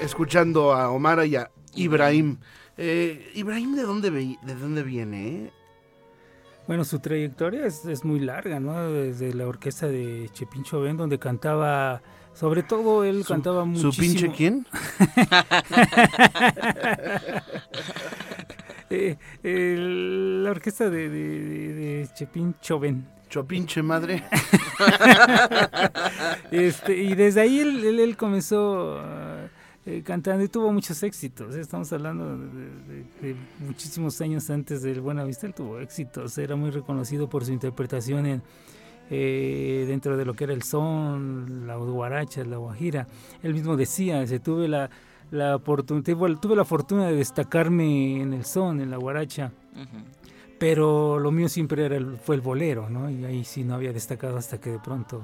[0.00, 2.38] escuchando a Omar y a Ibrahim.
[2.76, 5.28] Eh, Ibrahim, ¿de dónde, ve- ¿de dónde viene?
[5.28, 5.52] eh?
[6.66, 8.90] Bueno, su trayectoria es, es muy larga, ¿no?
[8.90, 12.02] Desde la orquesta de Chepincho Ben, donde cantaba,
[12.34, 14.00] sobre todo él ¿Su- cantaba su muchísimo.
[14.00, 14.66] pinche quién?
[18.90, 22.08] Eh, el- la orquesta de, de, de-.
[23.28, 24.24] Chopinche madre.
[26.50, 29.46] este, y desde ahí él, él- él comenzó ah,
[29.86, 31.54] eh, cantando y tuvo muchos éxitos.
[31.54, 31.60] ¿eh?
[31.60, 35.46] Estamos hablando de, de- de muchísimos años antes del Buena Vista.
[35.46, 36.36] Él tuvo éxitos.
[36.38, 38.42] Era muy reconocido por su interpretación en,
[39.10, 43.06] eh, dentro de lo que era el son, la guaracha, la guajira.
[43.42, 44.90] Él mismo decía, se tuve la,
[45.30, 46.04] la oportunidad,
[46.40, 49.52] tuve la fortuna de destacarme en el son, en la guaracha.
[49.74, 50.04] Ujú.
[50.58, 53.10] Pero lo mío siempre era el- fue el bolero, ¿no?
[53.10, 55.22] Y ahí sí no había destacado hasta que de pronto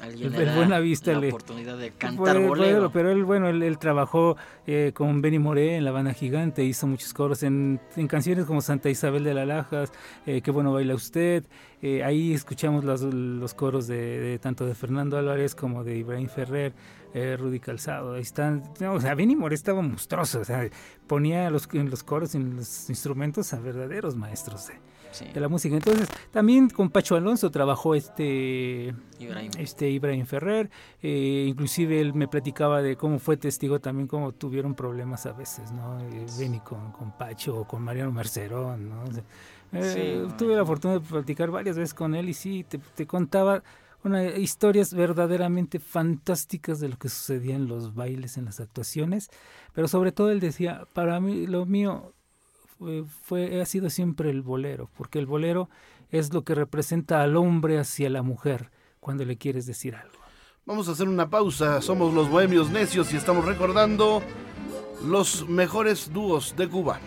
[0.00, 2.90] Alguien el, el Buena Vista la le oportunidad de cantar bolero.
[2.92, 6.86] pero él, bueno, él, él trabajó eh, con Benny Moré en la banda gigante, hizo
[6.86, 9.92] muchos coros en, en canciones como Santa Isabel de la Lajas,
[10.26, 11.44] eh, Qué bueno baila usted.
[11.86, 16.28] Eh, ahí escuchamos los, los coros de, de tanto de Fernando Álvarez como de Ibrahim
[16.30, 16.72] Ferrer,
[17.12, 18.14] eh, Rudy Calzado.
[18.14, 18.62] Ahí están.
[18.80, 20.40] no, o sea, Benny Moré estaba monstruoso.
[20.40, 20.66] O sea,
[21.06, 24.74] ponía los, en los coros, en los instrumentos a verdaderos maestros de,
[25.12, 25.26] Sí.
[25.32, 25.76] de la música.
[25.76, 29.50] Entonces, también con Pacho Alonso trabajó este Ibrahim.
[29.58, 30.70] este Ibrahim Ferrer,
[31.02, 35.70] eh, inclusive él me platicaba de cómo fue testigo también cómo tuvieron problemas a veces,
[35.70, 36.00] ¿no?
[36.00, 39.04] Eh, Benny con, con Pacho o con Mariano Mercerón, ¿no?
[39.04, 39.22] O sea,
[39.72, 43.06] eh, Sí, tuve la fortuna de platicar varias veces con él y sí, te, te
[43.06, 43.62] contaba
[44.04, 49.30] una, historias verdaderamente fantásticas de lo que sucedía en los bailes, en las actuaciones,
[49.72, 52.12] pero sobre todo él decía, para mí lo mío
[52.78, 55.70] fue, fue- ha sido siempre el bolero, porque el bolero
[56.10, 60.14] es lo que representa al hombre hacia la mujer cuando le quieres decir algo.
[60.66, 61.82] Vamos a hacer una pausa.
[61.82, 64.22] Somos los Bohemios Necios y estamos recordando
[65.04, 67.00] los mejores dúos de Cuba.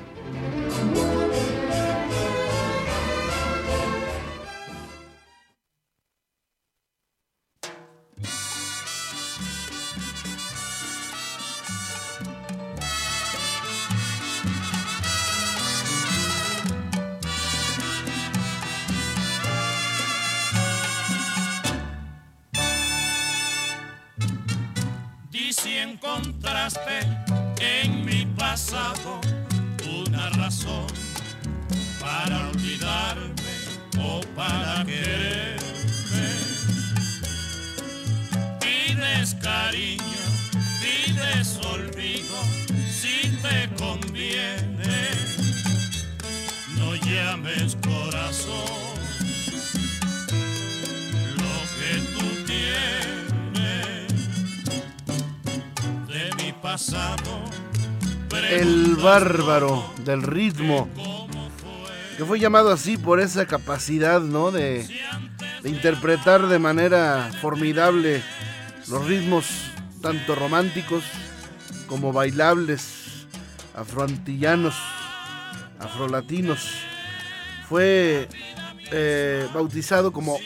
[58.49, 60.89] El bárbaro del ritmo.
[62.17, 64.51] que fue llamado así por esa capacidad, ¿no?
[64.51, 64.87] De,
[65.63, 68.23] interpretar de manera formidable
[68.87, 69.45] los ritmos
[70.01, 71.03] tanto románticos
[71.87, 73.27] como bailables,
[73.75, 74.75] afroantillanos,
[75.79, 76.69] afrolatinos.
[77.67, 78.29] Fue
[78.91, 80.37] eh, bautizado como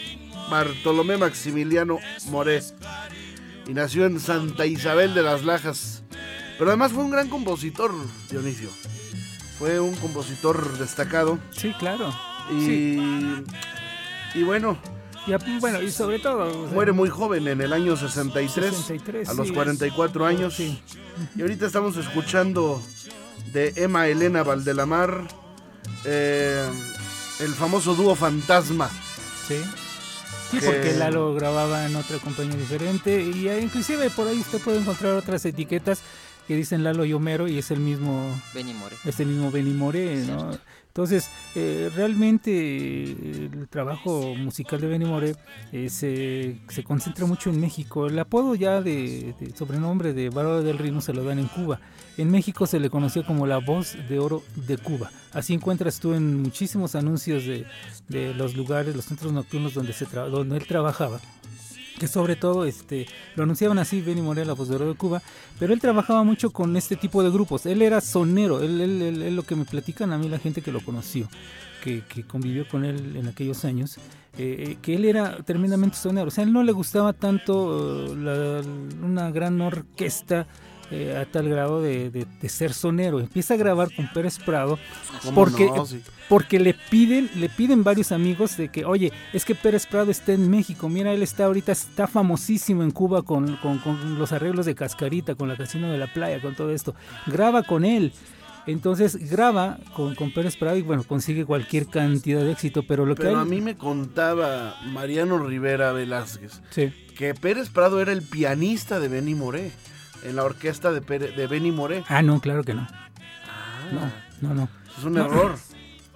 [0.49, 2.61] Bartolomé Maximiliano Moré
[3.67, 6.00] y nació en Santa Isabel de las Lajas.
[6.57, 7.91] Pero además fue un gran compositor,
[8.29, 8.69] Dionisio.
[9.57, 11.39] Fue un compositor destacado.
[11.51, 12.13] Sí, claro.
[12.51, 13.43] Y, Sí.
[14.35, 14.77] y bueno,
[15.27, 16.47] Y, bueno, y sobre todo...
[16.63, 19.53] o sea, muere muy joven en el año 63, 63, a los sí.
[19.53, 20.59] 44 años.
[20.59, 20.81] Y
[21.39, 22.81] ahorita estamos escuchando
[23.53, 25.27] de Emma Elena Valdelamar
[26.05, 26.67] eh,
[27.39, 28.89] el famoso dúo Fantasma.
[29.47, 29.57] Sí.
[30.49, 34.59] Sí, que- porque Lalo grababa en otra compañía diferente y eh, inclusive por ahí usted
[34.59, 36.01] puede encontrar otras etiquetas
[36.47, 38.95] que dicen Lalo y Homero y es el mismo Benny More.
[39.05, 39.51] es el mismo
[40.27, 40.51] ¿no?
[40.91, 45.35] Entonces, eh, realmente eh, el trabajo musical de Benny More
[45.71, 48.07] eh, se, se concentra mucho en México.
[48.07, 51.79] El apodo ya de, de sobrenombre de Bárbaro del Ritmo se lo dan en Cuba.
[52.17, 55.09] En México se le conoció como la voz de oro de Cuba.
[55.31, 57.65] Así encuentras tú en muchísimos anuncios de,
[58.09, 61.21] de los lugares, los centros nocturnos donde, se donde él trabajaba
[62.01, 65.21] que sobre todo este lo anunciaban así Benny Morel, la voz de Cuba,
[65.59, 67.67] pero él trabajaba mucho con este tipo de grupos.
[67.67, 70.79] Él era sonero, él, él- lo que me platican a mí la gente que lo
[70.83, 71.29] conoció,
[71.83, 74.01] que, que convivió con él en aquellos años, eh,
[74.39, 76.29] eh, que él era tremendamente sonero.
[76.29, 78.63] O sea, él no le gustaba tanto eh,
[79.03, 80.47] una gran orquesta.
[80.91, 84.77] Eh, a tal grado de, de- de ser sonero empieza a grabar con Pérez Prado
[85.23, 85.85] ¿Cómo porque no?
[85.85, 86.01] Sí.
[86.27, 90.33] porque le piden, le piden varios amigos de que, oye, es que Pérez Prado está
[90.33, 94.65] en México, mira, él está ahorita, está famosísimo en Cuba con, con- con los arreglos
[94.65, 96.93] de Cascarita, con la Casino de la Playa, con todo esto.
[97.27, 98.11] Graba con él.
[98.67, 103.15] Entonces graba con, con Pérez Prado y bueno, consigue cualquier cantidad de éxito, pero lo
[103.15, 106.93] que hay- a mí me contaba Mariano Rivera Velázquez Sí.
[107.17, 109.71] que Pérez Prado era el pianista de Benny Moré,
[110.23, 112.03] en la orquesta de, Pere- de Benny Moré.
[112.07, 112.87] Ah, no, claro que no.
[113.91, 114.69] No, no, no.
[114.97, 115.25] Es un No.
[115.25, 115.55] error.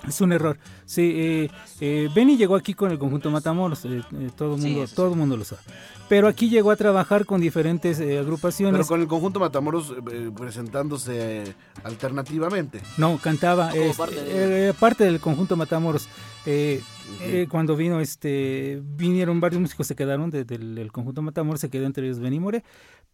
[0.07, 0.59] Es un error.
[0.85, 4.69] Sí, eh, eh, Benny llegó aquí con el conjunto Matamoros, eh, eh, todo el Sí,
[4.75, 5.63] mundo, todo el mundo lo sabe.
[6.07, 8.73] Pero aquí llegó a trabajar con diferentes eh, agrupaciones.
[8.73, 12.81] Pero con el conjunto Matamoros eh, presentándose alternativamente.
[12.97, 16.07] No, cantaba, Como este, parte de- eh, parte del conjunto Matamoros.
[16.45, 16.81] Eh,
[17.21, 21.71] eh, cuando vino, este, vinieron varios músicos, se quedaron de- del, del conjunto Matamoros, se
[21.71, 22.63] quedó entre ellos Benny More.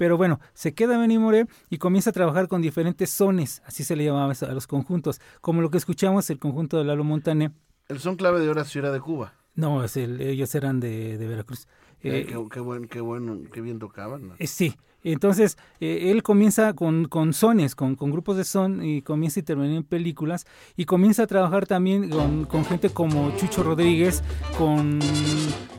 [0.01, 3.95] Pero bueno, se queda Benny More y comienza a trabajar con diferentes sones, así se
[3.95, 7.51] le llamaba a los conjuntos, como lo que escuchamos, el conjunto de Lalo Montané.
[7.87, 9.35] El son clave de Horacio era de Cuba.
[9.53, 11.67] No, es el- ellos eran de, de Veracruz.
[12.01, 14.29] Eh, Eh, qué, qué buen, qué bueno, qué bien tocaban.
[14.29, 14.33] ¿no?
[14.39, 19.01] eh, sí, entonces eh, él comienza con, con sones, con, con grupos de son y
[19.01, 20.45] comienza a intervenir en películas
[20.77, 24.23] y comienza a trabajar también con, con gente como Chucho Rodríguez,
[24.57, 24.99] con,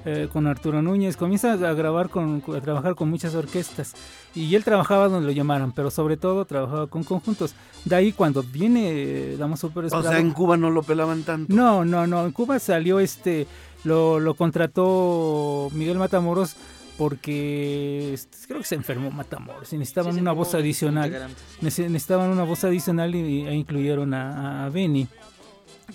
[0.05, 3.95] eh, con Arturo Núñez, comienza a grabar, con, a trabajar con muchas orquestas
[4.35, 7.55] y él trabajaba donde lo llamaran, pero sobre todo trabajaba con conjuntos.
[7.85, 11.55] De ahí cuando viene eh, Damaso Pérez O sea, en Cuba no lo pelaban tanto.
[11.55, 12.25] no, no, no.
[12.25, 13.47] En Cuba salió este,
[13.85, 16.57] lo, lo contrató Miguel Matamoros
[16.99, 21.29] porque creo que se enfermó Matamoros y necesitaban Sí, una voz adicional.
[21.61, 25.09] Necesitaban una voz adicional y, e incluyeron a, a Benny.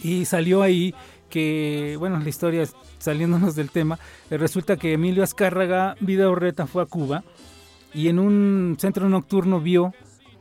[0.03, 0.93] Y salió ahí
[1.29, 2.65] que, bueno, la historia
[2.99, 7.23] saliéndonos del tema, eh, resulta que Emilio Azcárraga Vida Orreta fue a Cuba
[7.93, 9.93] y en un centro nocturno vio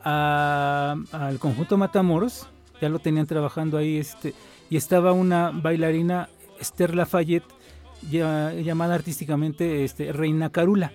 [0.04, 2.46] a- al conjunto Matamoros,
[2.80, 4.34] ya lo tenían trabajando ahí, este,
[4.70, 6.28] y estaba una bailarina,
[6.60, 7.44] Esther Lafayette,
[8.10, 10.92] llamada artísticamente este, Reina Carula.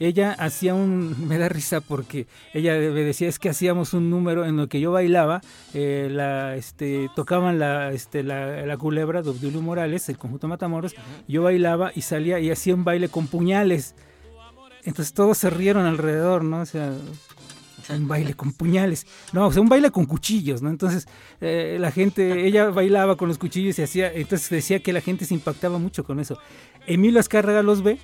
[0.00, 4.44] Ella hacía un, me da risa porque ella me decía es que hacíamos un número
[4.44, 5.40] en el que yo bailaba,
[5.72, 10.94] eh, la, este, tocaban la, este, la, la culebra de Obdulio Morales, el conjunto Matamoros,
[11.28, 13.94] yo bailaba y salía y hacía un baile con puñales.
[14.82, 16.60] Entonces todos se rieron alrededor, ¿no?
[16.60, 16.92] O sea,
[17.90, 19.06] un baile con puñales.
[19.32, 20.70] No, o sea, un baile con cuchillos, ¿no?
[20.70, 21.06] Entonces,
[21.40, 25.24] eh, la gente, ella bailaba con los cuchillos y hacía, entonces decía que la gente
[25.24, 26.38] se impactaba mucho con eso.
[26.86, 27.98] Emilio Azcárraga los ve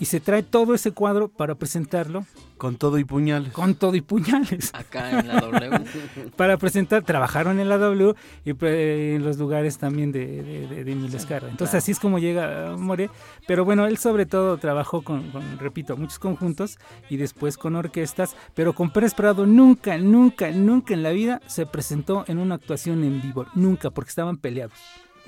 [0.00, 2.24] y se trae todo ese cuadro para presentarlo.
[2.56, 3.52] Con todo y puñales.
[3.52, 4.70] Con todo y puñales.
[4.74, 5.84] Acá en la W.
[6.36, 8.74] para presentar, trabajaron en la W y pues,
[9.16, 11.50] en los lugares también de, de, de- de Emilio Azcárraga.
[11.52, 11.78] Entonces claro.
[11.82, 13.08] así es como llega More.
[13.46, 16.78] Pero bueno, él sobre todo trabajó con, con, repito, muchos conjuntos
[17.08, 21.64] y después con orquestas, pero con Pérez Prado nunca, nunca, nunca en la vida se
[21.66, 23.46] presentó en una actuación en vivo.
[23.54, 24.78] Nunca, porque estaban peleados.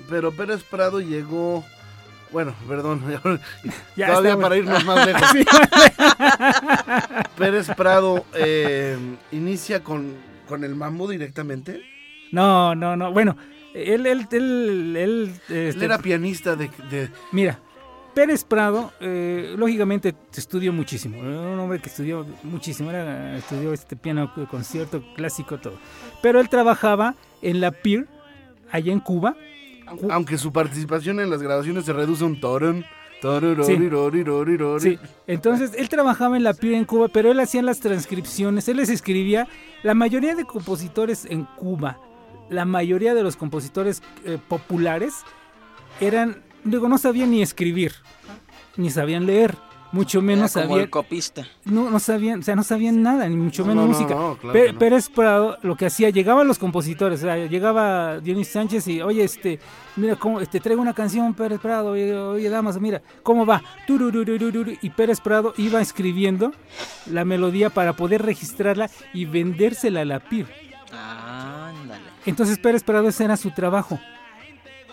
[0.09, 1.63] Pero Pérez Prado llegó.
[2.33, 3.01] Bueno, perdón.
[3.95, 5.21] Ya todavía para irnos más lejos.
[5.31, 5.45] Sí.
[7.37, 8.97] Pérez Prado eh,
[9.31, 10.13] inicia con,
[10.47, 11.81] con el mambo directamente.
[12.31, 13.11] No, no, no.
[13.13, 13.37] Bueno,
[13.73, 16.69] Él, él, él, él, Él este, era pianista de...
[16.89, 17.59] de- Mira,
[18.13, 21.17] Pérez Prado, eh, lógicamente estudió muchísimo.
[21.23, 22.89] Era un hombre que estudió muchísimo.
[22.91, 25.77] Era, estudió este piano, concierto clásico, todo.
[26.21, 28.07] Pero él trabajaba en la PIR,
[28.71, 29.35] allá en Cuba.
[30.09, 32.85] Aunque su participación en las grabaciones se reduce a un torón.
[33.63, 33.71] Sí.
[34.81, 38.77] Sí, entonces él trabajaba en la PIR en Cuba, pero él hacía las transcripciones, él
[38.77, 39.47] les escribía.
[39.81, 41.99] La mayoría de compositores en Cuba,
[42.49, 45.13] la mayoría de los compositores eh, populares
[46.01, 47.93] eran, digo, no sabían ni escribir,
[48.75, 49.55] ni sabían leer,
[49.93, 50.83] mucho menos Era como sabían.
[50.83, 51.47] el copista.
[51.63, 54.15] No, no sabían, o sea, no sabían nada, ni mucho No, menos no, no, música.
[54.15, 54.79] no, claro.
[54.79, 59.23] Pérez Prado lo que hacía, llegaban los compositores, o sea, llegaba Dionis Sánchez y, oye,
[59.23, 59.59] este,
[59.95, 63.61] mira, cómo, este, traigo una canción, Pérez Prado, oye, oye, damas, mira, ¿cómo va?
[64.81, 66.51] Y Pérez Prado iba escribiendo
[67.05, 70.47] la melodía para poder registrarla y vendérsela a la PIR.
[70.91, 72.01] Ándale.
[72.25, 73.99] Entonces Pérez Prado ese era su trabajo.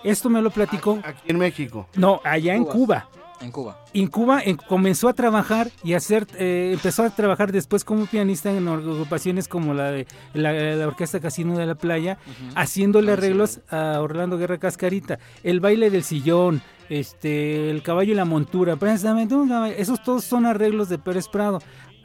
[0.04, 0.98] Esto me lo platicó.
[1.04, 1.86] Aquí en México.
[1.94, 3.08] No, allá en Cuba.
[3.40, 3.78] En Cuba.
[3.94, 8.52] En Cuba en- comenzó a trabajar y hacer, eh, empezó a trabajar después como pianista
[8.52, 12.18] en agrupaciones como la de la, la Orquesta Casino de la Playa,
[12.54, 16.60] haciéndole arreglos a Orlando Guerra Cascarita, el baile del sillón,
[16.90, 19.34] este, el caballo y la montura, precisamente,
[19.78, 21.60] esos todos son arreglos de Pérez Prado.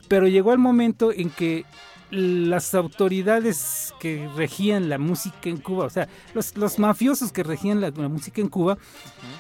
[0.08, 1.66] Pero llegó el momento en que
[2.12, 7.82] las autoridades que regían la música en Cuba, o sea, los, los mafiosos que regían
[7.82, 8.78] la, la música en Cuba,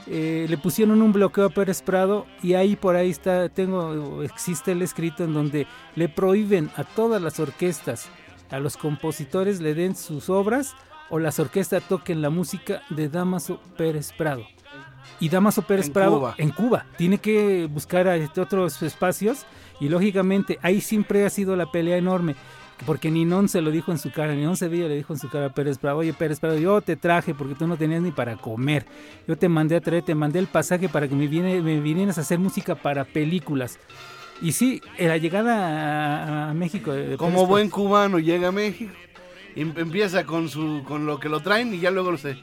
[0.07, 4.71] eh, le pusieron un bloqueo a Pérez Prado y ahí por ahí está, tengo, existe
[4.71, 8.07] el escrito en donde le prohíben a todas las orquestas,
[8.49, 10.75] a los compositores le den sus obras
[11.09, 14.54] o las orquestas toquen la música de Damaso Pérez Prado.
[15.19, 16.35] Y Damaso Pérez En Prado Cuba.
[16.37, 19.45] en Cuba tiene que buscar a este otros espacios
[19.79, 22.35] y lógicamente ahí siempre ha sido la pelea enorme.
[22.85, 25.45] Porque Ninón se lo dijo en su cara, Ninón Sevilla le dijo en su cara
[25.45, 28.35] a Pérez Prado, oye Pérez Prado, yo te traje porque tú no tenías ni para
[28.35, 28.85] comer.
[29.25, 32.17] Yo te mandé a traer, te mandé el pasaje para que me, viene, me vinieras
[32.17, 33.79] a hacer música para películas.
[34.41, 36.91] Y sí, en la llegada a, a México...
[37.17, 38.91] Como Prado- buen cubano llega a México.
[39.55, 42.35] em- empieza con su con lo que lo traen y ya luego se,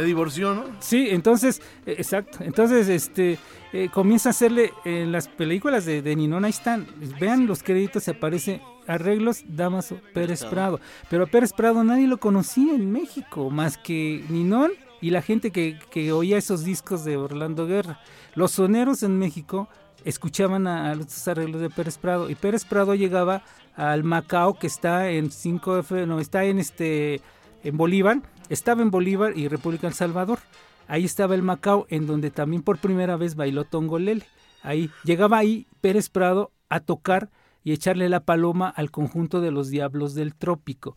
[0.00, 0.64] se divorció, ¿no?
[0.80, 2.38] Sí, entonces, eh, exacto.
[2.40, 3.38] Entonces, este,
[3.72, 6.86] eh, comienza a hacerle en las películas de, de Ninón, ahí están.
[7.20, 10.80] Vean los créditos, se aparece arreglos Damaso Pérez Prado.
[11.08, 15.50] Pero a Pérez Prado nadie lo conocía en México, más que Ninón y la gente
[15.50, 18.00] que, que oía esos discos de Orlando Guerra.
[18.34, 19.68] Los soneros en México
[20.04, 23.42] escuchaban a, a los arreglos de Pérez Prado y Pérez Prado llegaba
[23.76, 27.20] al Macao que está en 5F, no, está en este
[27.62, 30.40] en Bolívar, estaba en Bolívar y República El Salvador.
[30.86, 34.26] Ahí estaba el Macao en donde también por primera vez bailó Tongolele.
[34.62, 37.30] Ahí llegaba ahí Pérez Prado a tocar
[37.64, 40.96] y echarle la paloma al conjunto de los Diablos del Trópico.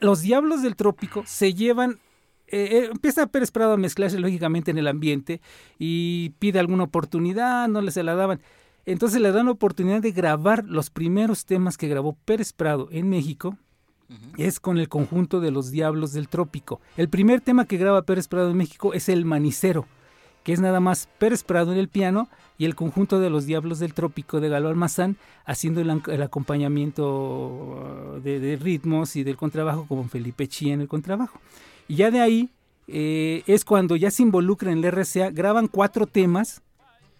[0.00, 2.00] Los Diablos del Trópico se llevan
[2.48, 5.40] eh, eh, empieza Pérez Prado a mezclarse lógicamente en el ambiente
[5.78, 8.40] y pide alguna oportunidad, no le se la daban.
[8.84, 13.08] Entonces le dan la oportunidad de grabar los primeros temas que grabó Pérez Prado en
[13.08, 13.58] México.
[14.36, 16.80] Es con el conjunto de los Diablos del Trópico.
[16.96, 19.86] El primer tema que graba Pérez Prado en México es El Manicero,
[20.44, 22.28] que es nada más Pérez Prado en el piano
[22.58, 28.40] y el conjunto de los Diablos del Trópico de Galo Almazán haciendo el, acompañamiento de,
[28.40, 31.40] de ritmos y del contrabajo como Felipe Chía en el contrabajo.
[31.88, 32.50] Y ya de ahí
[32.88, 36.62] eh, es cuando ya se involucran en el RCA, graban cuatro temas,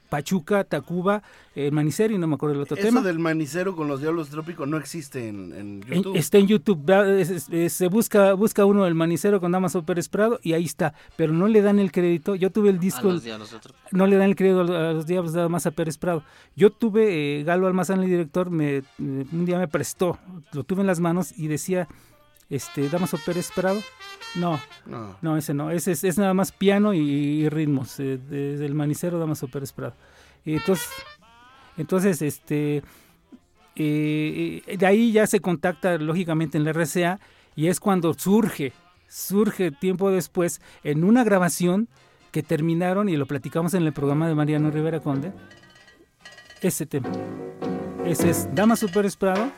[0.08, 1.22] Pachuca, Tacuba,
[1.54, 3.02] El Manicero y no me acuerdo el otro Eso tema.
[3.02, 6.16] del manicero con los diablos trópicos no existe en, en En- YouTube.
[6.16, 9.82] está en YouTube, vea, es- es- es- se busca busca uno el manicero con Damaso
[9.82, 12.34] Pérez Prado y ahí está, pero no le dan el crédito.
[12.34, 13.12] Yo tuve el disco,
[13.92, 16.22] no le dan el crédito a los- diablos nada más a Pérez Prado.
[16.54, 20.18] Yo tuve, eh, Galo Almazán, el director, me, me- un día me prestó,
[20.52, 21.88] lo tuve en las manos y decía,
[22.50, 23.80] este, Damaso Pérez Prado.
[24.34, 25.16] No, No.
[25.22, 28.74] no, ese no, ese es, es nada más piano y, y ritmos, eh, de- del
[28.74, 29.94] manicero Damaso Pérez Prado.
[30.44, 30.88] Y entonces,
[31.78, 32.82] entonces, este,
[33.76, 37.18] eh, eh, de ahí ya se contacta lógicamente en la RCA
[37.54, 38.72] y es cuando surge,
[39.08, 41.88] surge tiempo después en una grabación
[42.32, 45.32] que terminaron y lo platicamos en el programa de Mariano Rivera Conde,
[46.60, 47.08] ese tema.
[48.04, 49.50] Ese es Damaso Pérez Prado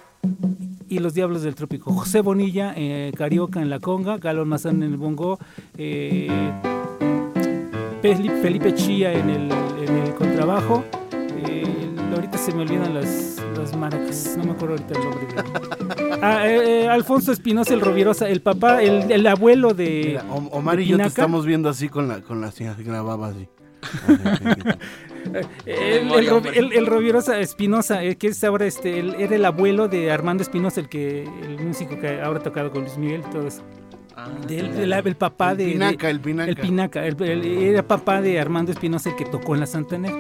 [0.89, 1.93] y los Diablos del Trópico.
[1.93, 5.39] José Bonilla, eh, Carioca en la conga, Galo Almazán en el bongo,
[5.77, 6.29] eh,
[8.03, 9.51] Felipe, Chía en el,
[9.87, 10.85] en el contrabajo.
[11.47, 11.65] eh,
[12.15, 15.27] ahorita se me olvidan las, las maracas, no me acuerdo ahorita el nombre.
[16.21, 20.03] Ah, eh, Alfonso Espinosa, el Rovierosa, el papá, el, el abuelo de.
[20.21, 22.83] Mira, Omar de y yo te estamos viendo así con la, con la señora que
[22.83, 23.47] grababa así.
[25.67, 26.13] El,
[26.73, 26.87] el,
[27.41, 31.23] Espinosa, eh, que es ahora este, el- era el abuelo de Armando Espinosa, el que
[31.23, 33.63] el músico que ahora ha tocado con Luis Miguel y todo eso.
[34.47, 35.65] del, del- el papá El de...
[35.67, 36.51] de- Pinaca, el Pinaca.
[36.51, 40.13] El Pinaca, el- el- era papá de Armando Espinosa, el que tocó en la Santander.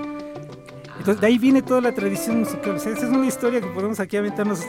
[0.98, 2.72] Entonces, de ahí viene toda la tradición musical.
[2.76, 4.62] O sea, esa es una historia que podemos aquí aventarnos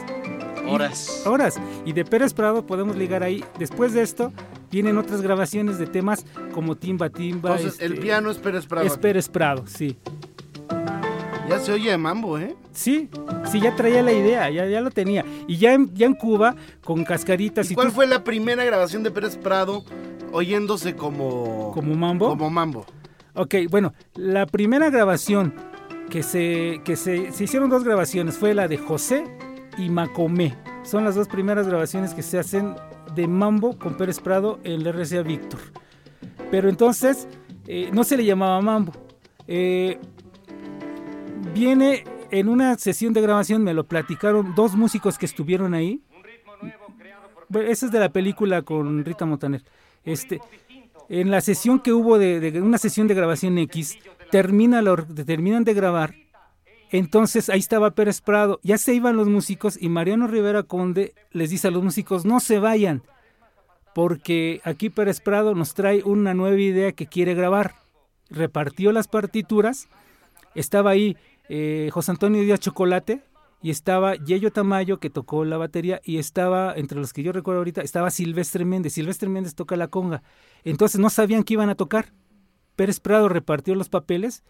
[0.67, 1.23] Horas.
[1.25, 1.59] horas.
[1.85, 3.43] Y de Pérez Prado podemos ligar ahí.
[3.57, 4.31] Después de esto,
[4.71, 7.55] vienen otras grabaciones de temas como Timba Timba.
[7.55, 8.85] Entonces, el este, piano es Pérez Prado.
[8.85, 9.97] Es Pérez Prado, sí.
[11.49, 12.55] Ya se oye de mambo, ¿eh?
[12.73, 13.09] Sí,
[13.51, 15.25] sí, ya traía la idea, ya, ya lo tenía.
[15.47, 18.63] Y ya en, ya en Cuba, con cascaritas ¿Y y, cuál tú- fue la primera
[18.63, 19.83] grabación de Pérez Prado
[20.31, 21.71] oyéndose como...
[21.73, 22.29] como mambo.
[22.29, 22.85] Como mambo.
[23.33, 25.53] Ok, bueno, la primera grabación
[26.11, 29.23] que se, que se, se hicieron dos grabaciones, fue la de José
[29.77, 30.55] y Macomé.
[30.83, 32.75] Son las dos primeras grabaciones que se hacen
[33.15, 35.59] de Mambo con Pérez Prado en la RCA Víctor.
[36.51, 37.27] Pero entonces
[37.67, 38.91] eh, no se le llamaba Mambo.
[39.47, 39.99] Eh,
[41.53, 46.01] viene en una sesión de grabación, me lo platicaron dos músicos que estuvieron ahí.
[47.53, 49.63] Esa es de la película con Rita Montaner.
[50.03, 50.39] Este,
[51.09, 53.97] en la sesión que hubo de, una sesión de grabación X,
[54.31, 56.15] termina la terminan de grabar.
[56.91, 61.51] Entonces ahí estaba Pérez Prado, ya se iban los músicos y Mariano Rivera Conde les
[61.51, 63.03] dice a los músicos no se vayan,
[63.93, 67.75] porque aquí Pérez Prado nos trae una nueva idea que quiere grabar.
[68.31, 69.87] Repartió las partituras,
[70.55, 71.15] estaba ahí
[71.49, 73.23] eh, José Antonio Díaz Chocolate
[73.61, 77.59] y estaba Yello Tamayo que tocó la batería y estaba, entre los que yo recuerdo
[77.59, 78.93] ahorita, estaba Silvestre Méndez.
[78.93, 80.23] Silvestre Méndez toca la conga.
[80.63, 82.13] Entonces no sabían que iban a tocar.
[82.75, 84.43] Pérez Prado repartió los papeles,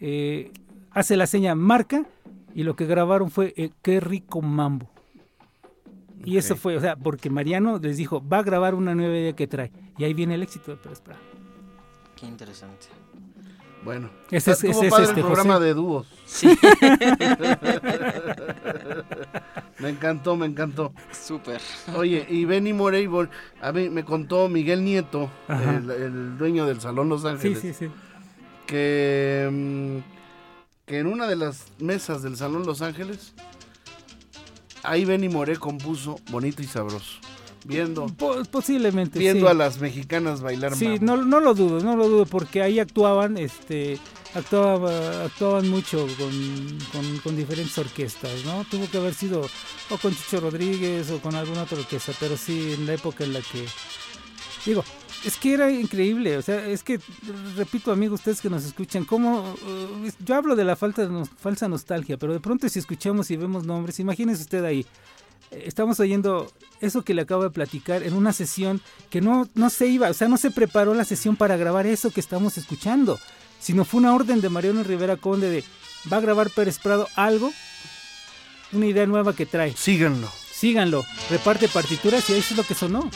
[0.00, 0.50] eh,
[0.90, 2.04] hace la seña marca
[2.54, 4.90] y lo que grabaron fue eh, Qué rico mambo.
[6.24, 9.32] Y eso fue, o sea, porque Mariano les dijo, va a grabar una nueva idea
[9.34, 9.72] que trae.
[9.98, 11.20] Y ahí viene el éxito de Pérez Prado.
[12.16, 12.86] Qué interesante.
[13.84, 14.10] Bueno.
[14.30, 15.64] Ese es- estuvo ese es padre este, el programa José.
[15.66, 16.06] de dúos.
[16.24, 16.48] Sí.
[19.80, 20.92] me encantó, me encantó.
[21.10, 21.60] Súper.
[21.96, 23.08] Oye, y Benny Morey,
[23.60, 27.88] a mí me contó Miguel Nieto, el, el dueño del Salón Los Ángeles, sí, sí.
[28.66, 29.98] que, mm,
[30.86, 33.34] que en una de las mesas del Salón Los Ángeles,
[34.82, 37.18] ahí Benny Morey compuso Bonito y Sabroso,
[37.64, 39.18] viendo, Po- posiblemente.
[39.18, 39.50] viendo sí.
[39.50, 43.36] a las mexicanas bailar Sí, no, no lo dudo, no lo dudo, porque ahí actuaban,
[43.38, 43.98] este,
[44.34, 48.64] actuaba, actuaban mucho con, con- con diferentes orquestas, ¿no?
[48.70, 49.42] Tuvo que haber sido
[49.90, 53.32] o con Chicho Rodríguez o con alguna otra orquesta, pero sí en la época en
[53.34, 53.64] la que,
[54.66, 54.84] digo,
[55.24, 56.98] es que era increíble, o sea, es que,
[57.56, 59.54] repito, amigos, ustedes que nos escuchan, como,
[60.24, 63.64] yo hablo de la falta de falsa nostalgia, pero de pronto si escuchamos y vemos
[63.64, 64.84] nombres, imagínese usted ahí,
[65.64, 66.50] estamos oyendo
[66.80, 68.80] eso que le acabo de platicar en una sesión
[69.10, 72.10] que no, no se iba, o sea, no se preparó la sesión para grabar eso
[72.10, 73.18] que estamos escuchando,
[73.60, 75.64] sino fue una orden de Mariano Rivera Conde de,
[76.12, 77.52] va a grabar Pérez Prado algo,
[78.72, 79.74] una idea nueva que trae.
[79.76, 80.28] Síganlo.
[80.62, 83.10] Síganlo, reparte partituras y eso es lo que sonó.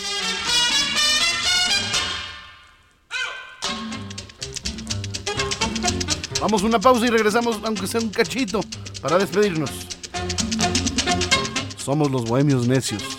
[6.40, 8.60] Vamos a una pausa y regresamos, aunque sea un cachito,
[9.00, 9.70] para despedirnos.
[11.86, 13.15] Somos los bohemios necios.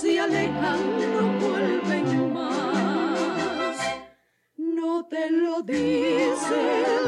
[0.00, 0.80] Se alejan
[1.14, 3.78] no vuelven más.
[4.56, 6.60] No te lo dice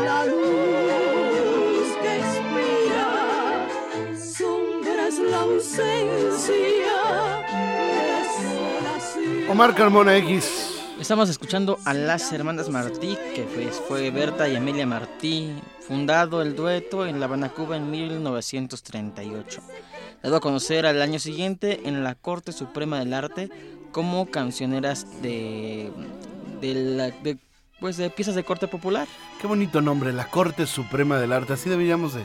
[0.05, 3.69] la luz que expira,
[4.17, 6.65] sombra es la ausencia.
[9.51, 10.71] Omar Carmona X.
[11.01, 16.55] Estamos escuchando a las hermanas Martí, que fue, fue Berta y Amelia Martí, fundado el
[16.55, 19.61] dueto en La Habana, Cuba en 1938.
[20.25, 23.51] Dado a conocer al año siguiente en la Corte Suprema del Arte
[23.93, 25.91] como cancioneras de,
[26.61, 27.37] de, la- de
[27.79, 29.07] pues de piezas de corte popular.
[29.41, 31.53] Qué bonito nombre, la Corte Suprema del Arte.
[31.53, 32.25] Así deberíamos de,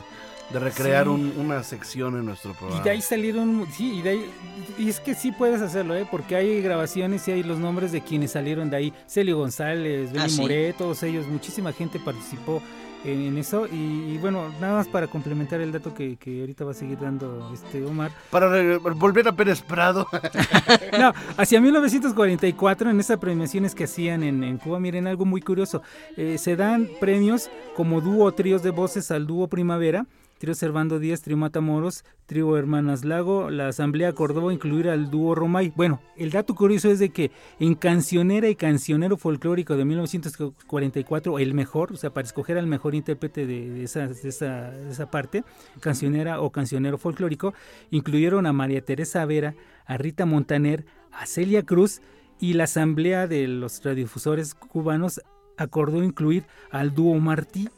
[0.50, 1.10] de recrear Sí.
[1.10, 2.82] un- una sección en nuestro Y programa.
[2.82, 4.30] de ahí salieron, sí, y de ahí,
[4.78, 6.06] y es que sí puedes hacerlo, ¿eh?
[6.10, 8.92] porque hay grabaciones y hay los nombres de quienes salieron de ahí.
[9.06, 10.40] Celio González, Benny Ah, sí.
[10.40, 12.62] Moré, todos ellos, muchísima gente participó
[13.04, 13.66] en, eso.
[13.66, 16.98] Y, y bueno, nada más para complementar el dato que, que ahorita va a seguir
[16.98, 18.10] dando este Omar.
[18.30, 20.06] Para volver a Pérez Prado.
[20.98, 25.82] No, hacia 1944, en esas premiaciones que hacían en, en Cuba, miren algo muy curioso.
[26.16, 30.06] eh, se dan premios como dúo o tríos de voces al dúo Primavera,
[30.40, 35.70] trío Servando Díaz, trío Matamoros, trío Hermanas Lago, la Asamblea acordó incluir al dúo Romay.
[35.76, 41.52] Bueno, el dato curioso es de que en Cancionera y Cancionero Folclórico de 1944, el
[41.52, 45.44] mejor, o sea, para escoger al mejor intérprete de, esa, esa- esa parte,
[45.80, 47.52] cancionera o cancionero folclórico,
[47.90, 52.00] incluyeron a María Teresa Vera, a Rita Montaner, a Celia Cruz
[52.40, 55.20] y la Asamblea de los Radiodifusores Cubanos
[55.58, 57.68] acordó incluir al dúo Martí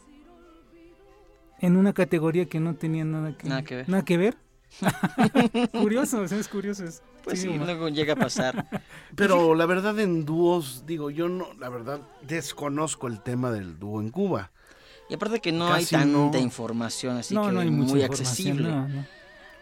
[1.62, 3.88] en una categoría que no tenía nada que, Nada que ver.
[3.88, 4.36] nada que ver.
[5.72, 6.84] curioso, es curioso.
[6.84, 8.66] es- Pues sí, luego llega a pasar.
[9.16, 14.00] Pero la verdad en dúos, digo, yo no, la verdad desconozco el tema del dúo
[14.00, 14.50] en Cuba.
[15.08, 16.44] Y aparte que no Casi hay tanta no.
[16.44, 18.68] información, así No, que no hay muy accesible.
[18.68, 19.04] no, no.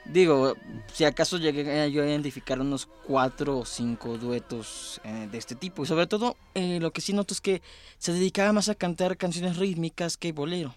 [0.06, 0.54] Digo,
[0.92, 5.82] si acaso llegué yo a identificar unos cuatro o cinco duetos eh, de este tipo.
[5.82, 7.60] Y sobre todo, eh, lo que sí noto es que
[7.98, 10.74] se dedicaba más a cantar canciones rítmicas que bolero.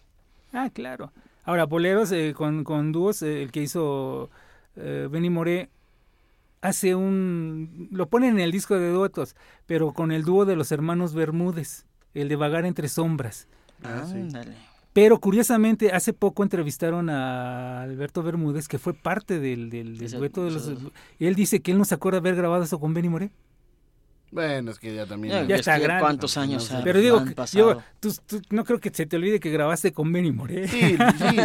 [0.54, 1.12] Ah, claro.
[1.43, 4.30] Ahora, boleros eh, con, con dúos, eh, el que hizo
[4.76, 5.70] eh, Benny Moré
[6.62, 7.89] hace un...
[7.91, 9.36] lo pone en el disco de duetos,
[9.66, 13.47] pero con el dúo de los hermanos Bermúdez, el de Vagar entre sombras.
[13.84, 14.16] Ah, sí.
[14.16, 14.56] Ándale.
[14.93, 20.51] Pero curiosamente, hace poco entrevistaron a Alberto Bermúdez, que fue parte del, del, dueto de
[20.51, 20.72] los...
[21.20, 23.32] él dice que él no se acuerda haber grabado eso con Benny Moré.
[24.34, 25.34] Bueno, es que ya también.
[25.34, 26.02] Ya, Ya es está grande.
[26.02, 27.84] ¿Cuántos años No Pero digo, han pasado?
[28.00, 30.68] tú- tú- no creo que se te olvide que grabaste con Benny Moré.
[30.68, 31.38] Sí, sí,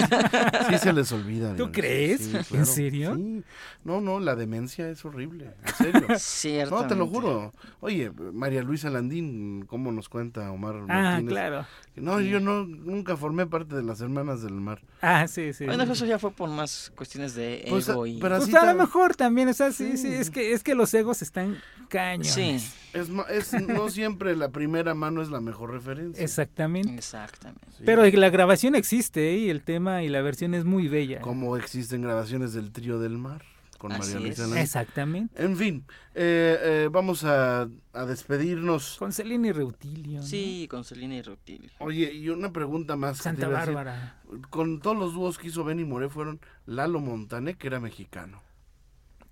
[0.70, 1.54] sí se les olvida.
[1.54, 2.22] ¿Tú crees?
[2.22, 2.64] sí, ¿En claro.
[2.64, 3.14] serio?
[3.16, 3.42] Sí.
[3.84, 6.06] No, no, la demencia es horrible, en serio.
[6.08, 6.88] No, Ciertamente.
[6.94, 7.52] te lo juro.
[7.80, 11.30] Oye, María Luisa Landín, ¿cómo nos cuenta Omar Ah, Martínez?
[11.32, 11.66] claro.
[11.96, 14.80] No, yo no, nunca formé parte de las Hermanas del Mar.
[15.02, 15.66] Ah, sí, sí.
[15.66, 18.18] Bueno, eso ya fue por más cuestiones de Pues, ego ah, y...
[18.20, 20.94] pero Pues a lo mejor también, o sea, sí, sí, es que, es que los
[20.94, 21.56] egos están
[21.88, 22.28] caños.
[22.28, 22.58] Sí,
[22.92, 26.22] Es, ma- es no siempre la primera mano es la mejor referencia.
[26.22, 26.94] Exactamente.
[26.94, 27.66] exactamente.
[27.76, 27.82] Sí.
[27.84, 29.38] Pero la grabación existe ¿eh?
[29.38, 31.20] y el tema y la versión es muy bella.
[31.20, 33.42] Como existen grabaciones del Trío del Mar
[33.78, 34.60] con Así María Luisa.
[34.60, 35.42] Exactamente.
[35.42, 38.96] En fin, eh, eh, vamos a, a despedirnos.
[38.98, 40.20] Con Celina y Reutilio.
[40.20, 40.26] ¿no?
[40.26, 41.70] Sí, con Celina y Rutilio.
[41.78, 43.18] Oye, y una pregunta más.
[43.18, 43.66] Santa decir.
[43.74, 44.20] Bárbara.
[44.50, 48.42] Con todos los dúos que hizo Benny Moré fueron Lalo Montané, que era mexicano.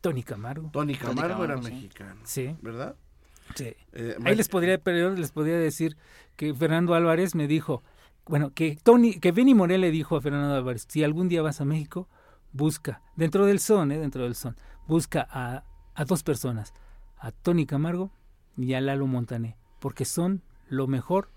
[0.01, 0.71] Tony Camargo.
[0.73, 1.75] Tony Camargo era Camargo, sí.
[1.75, 2.21] mexicano.
[2.25, 2.95] Sí, ¿Verdad?
[3.55, 3.75] Sí.
[3.93, 5.97] Eh, Ahí les podría, pero les podría decir
[6.37, 7.83] que Fernando Álvarez me dijo,
[8.27, 11.61] bueno, que Tony, que Benny Moré le dijo a Fernando Álvarez, si algún día vas
[11.61, 12.09] a México,
[12.53, 13.99] busca, dentro del son, ¿eh?
[13.99, 16.75] dentro del son, busca a, a dos personas,
[17.19, 18.11] a Tony Camargo
[18.57, 21.29] y a Lalo Montané, porque son lo mejor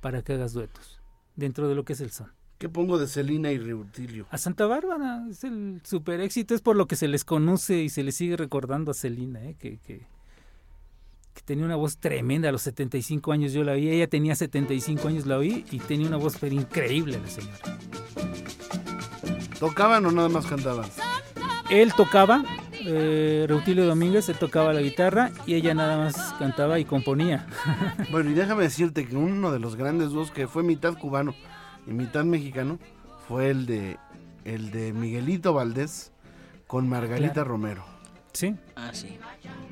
[0.00, 1.00] para que hagas duetos,
[1.36, 2.32] dentro de lo que es el son.
[2.58, 4.26] ¿Qué pongo de Celina y Reutilio?
[4.30, 7.88] A Santa Bárbara es el super éxito, es por lo que se les conoce y
[7.88, 9.56] se les sigue recordando a Celina, ¿eh?
[9.58, 10.06] que, que,
[11.34, 15.08] que tenía una voz tremenda a los 75 años, yo la vi, ella tenía 75
[15.08, 17.58] años, la oí y tenía una voz pero increíble la señora.
[19.58, 20.86] ¿Tocaban o nada más cantaban?
[21.70, 22.44] Él tocaba,
[22.84, 27.46] eh, Reutilio Domínguez, él tocaba la guitarra y ella nada más cantaba y componía.
[28.10, 31.34] Bueno, y déjame decirte que uno de los grandes dúos que fue mitad cubano
[31.86, 32.78] y mitad mexicano
[33.26, 33.96] fue el de
[34.44, 36.12] el de Miguelito Valdés
[36.66, 37.50] con Margarita Claro.
[37.50, 37.84] Romero.
[38.34, 39.16] Sí, Ah, sí.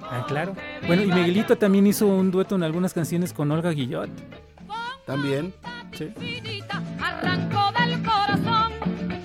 [0.02, 0.54] ah, claro.
[0.86, 4.08] Bueno, y Miguelito también hizo un dueto en algunas canciones con Olga Guillot.
[5.04, 5.52] También.
[5.92, 6.12] Sí.
[7.00, 8.72] arrancó del corazón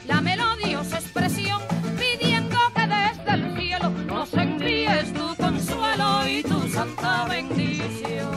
[0.07, 1.61] la melodiosa expresión
[1.99, 8.29] pidiendo que desde el cielo nos envíes tu consuelo y tu santa bendición.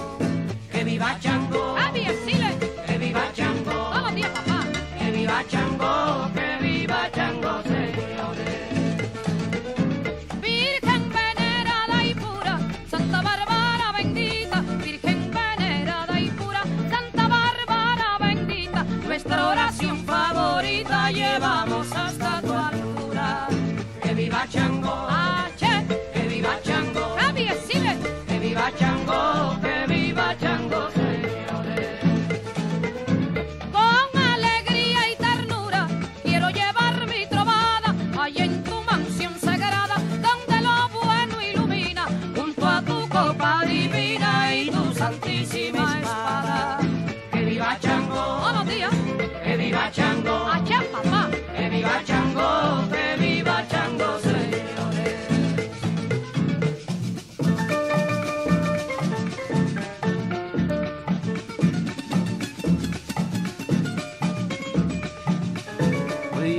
[0.70, 2.51] Que viva Chango, ¡Ah, bien, Chile!
[2.86, 4.64] que viva Chango, ¡Todos los días, papá!
[4.98, 7.39] que viva Chango, que viva Chango,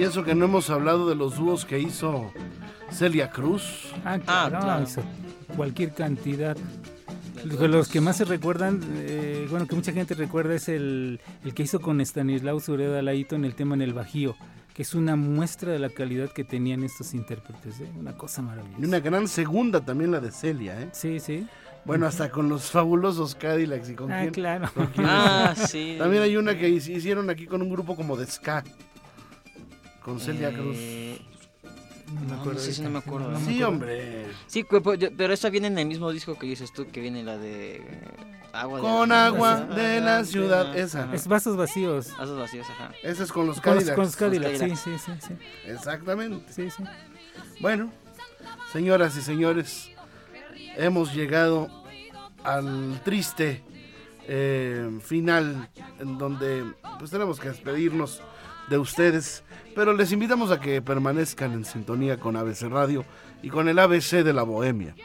[0.04, 2.32] eso que no hemos hablado de los dúos que hizo
[2.92, 3.92] Celia Cruz.
[4.06, 5.02] Ah, claro, hizo
[5.56, 6.58] cualquier cantidad.
[7.44, 11.54] De los que más se recuerdan, eh, bueno, que mucha gente recuerda es el, el
[11.56, 14.36] que hizo con Stanislao Sureda Laito en el tema en el Bajío,
[14.76, 17.90] que es una muestra de la calidad que tenían estos intérpretes, ¿eh?
[18.00, 18.80] una cosa maravillosa.
[18.80, 20.90] Y una gran segunda también la de Celia, ¿eh?
[20.92, 21.48] Sí, sí.
[21.84, 24.34] Bueno, hasta con los fabulosos Cadillacs y con Ah, quién.
[24.34, 24.70] claro.
[24.76, 25.96] con quién- Ah, sí.
[25.98, 28.64] También hay una que hic- hicieron aquí con un grupo como de ska.
[30.04, 31.28] Con Celia Eh, Cruz.
[32.28, 33.40] No, no sé si no me acuerdo.
[33.40, 34.26] Sí, hombre.
[34.48, 34.66] Sí,
[35.18, 37.84] pero esa viene en el mismo disco que dices tú, que viene la de eh,
[38.52, 41.14] agua de Con la- agua de la ciudad, esa.
[41.14, 42.10] Es vasos vacíos.
[42.18, 42.92] Vasos vacíos, ajá.
[43.02, 43.96] Ese es con los Cadillacs.
[43.96, 44.82] con los Cadillacs, Cadillacs.
[44.82, 45.34] sí, sí, sí, sí.
[45.68, 46.52] Exactamente.
[46.52, 46.84] Sí, sí.
[47.62, 47.94] Bueno,
[48.74, 49.92] señoras y señores,
[50.76, 51.70] hemos llegado
[52.44, 53.64] al triste
[54.28, 56.66] eh, final en donde
[57.00, 58.22] pues tenemos que despedirnos
[58.72, 59.44] de ustedes,
[59.76, 63.04] pero les invitamos a que permanezcan en sintonía con ABC Radio
[63.44, 64.96] y con el ABC de la Bohemia.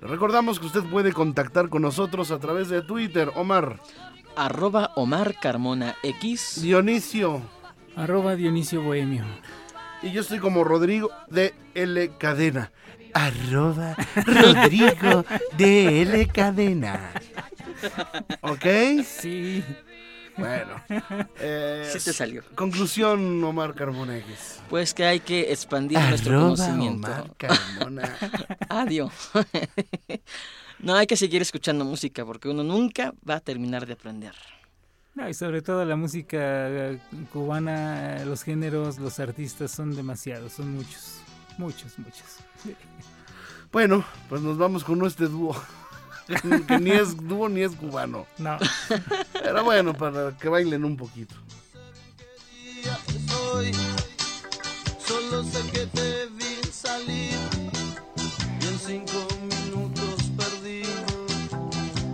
[0.00, 3.80] Les recordamos que usted puede contactar con nosotros a través de Twitter, Omar.
[4.34, 6.60] Arroba Omar Carmona X.
[6.62, 7.42] Dionisio.
[7.96, 9.24] Arroba Dionisio Bohemio.
[10.02, 12.72] Y yo estoy como Rodrigo de L Cadena.
[13.12, 13.94] Arroba
[14.24, 15.24] Rodrigo
[15.58, 17.10] de L Cadena.
[18.40, 18.64] ¿Ok?
[19.04, 19.62] Sí.
[20.36, 20.82] Bueno.
[21.40, 22.42] eh, Sí te salió.
[22.54, 24.60] Conclusión, Omar Carbonegues.
[24.68, 27.08] Pues que hay que expandir nuestro conocimiento.
[27.08, 28.16] Omar Carmona.
[28.68, 29.12] Adiós.
[30.78, 34.34] no, hay que seguir escuchando música porque uno nunca va a terminar de aprender.
[35.14, 36.98] No, y sobre todo la música eh,
[37.30, 41.20] cubana, eh, los géneros, los artistas son demasiados, son muchos,
[41.58, 42.38] muchos, muchos.
[43.70, 45.54] Bueno, pues nos vamos con este dúo.
[46.68, 48.26] que ni es dúo ni es cubano.
[48.38, 48.58] No.
[49.32, 51.34] Pero bueno, para que bailen un poquito.
[53.28, 53.72] Soy,
[54.98, 57.34] solo sé que te vi salir
[58.60, 60.82] y en cinco minutos perdí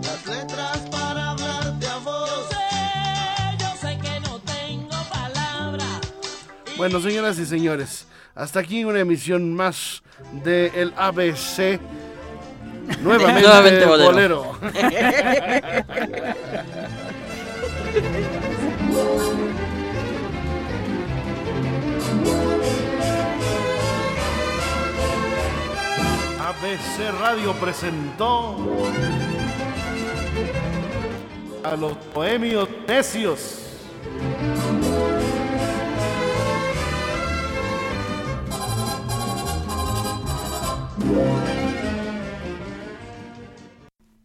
[0.03, 2.29] las letras para hablarte a vos.
[2.29, 6.01] Yo sé, yo sé que no tengo palabras.
[6.77, 8.05] Bueno, señoras y señores,
[8.35, 10.03] hasta aquí una emisión más
[10.43, 11.79] de el ABC.
[13.01, 14.43] Nuevamente, Nuevamente bolero.
[14.43, 14.61] bolero.
[26.61, 28.55] ABC Radio presentó
[31.63, 33.59] a los bohemios necios.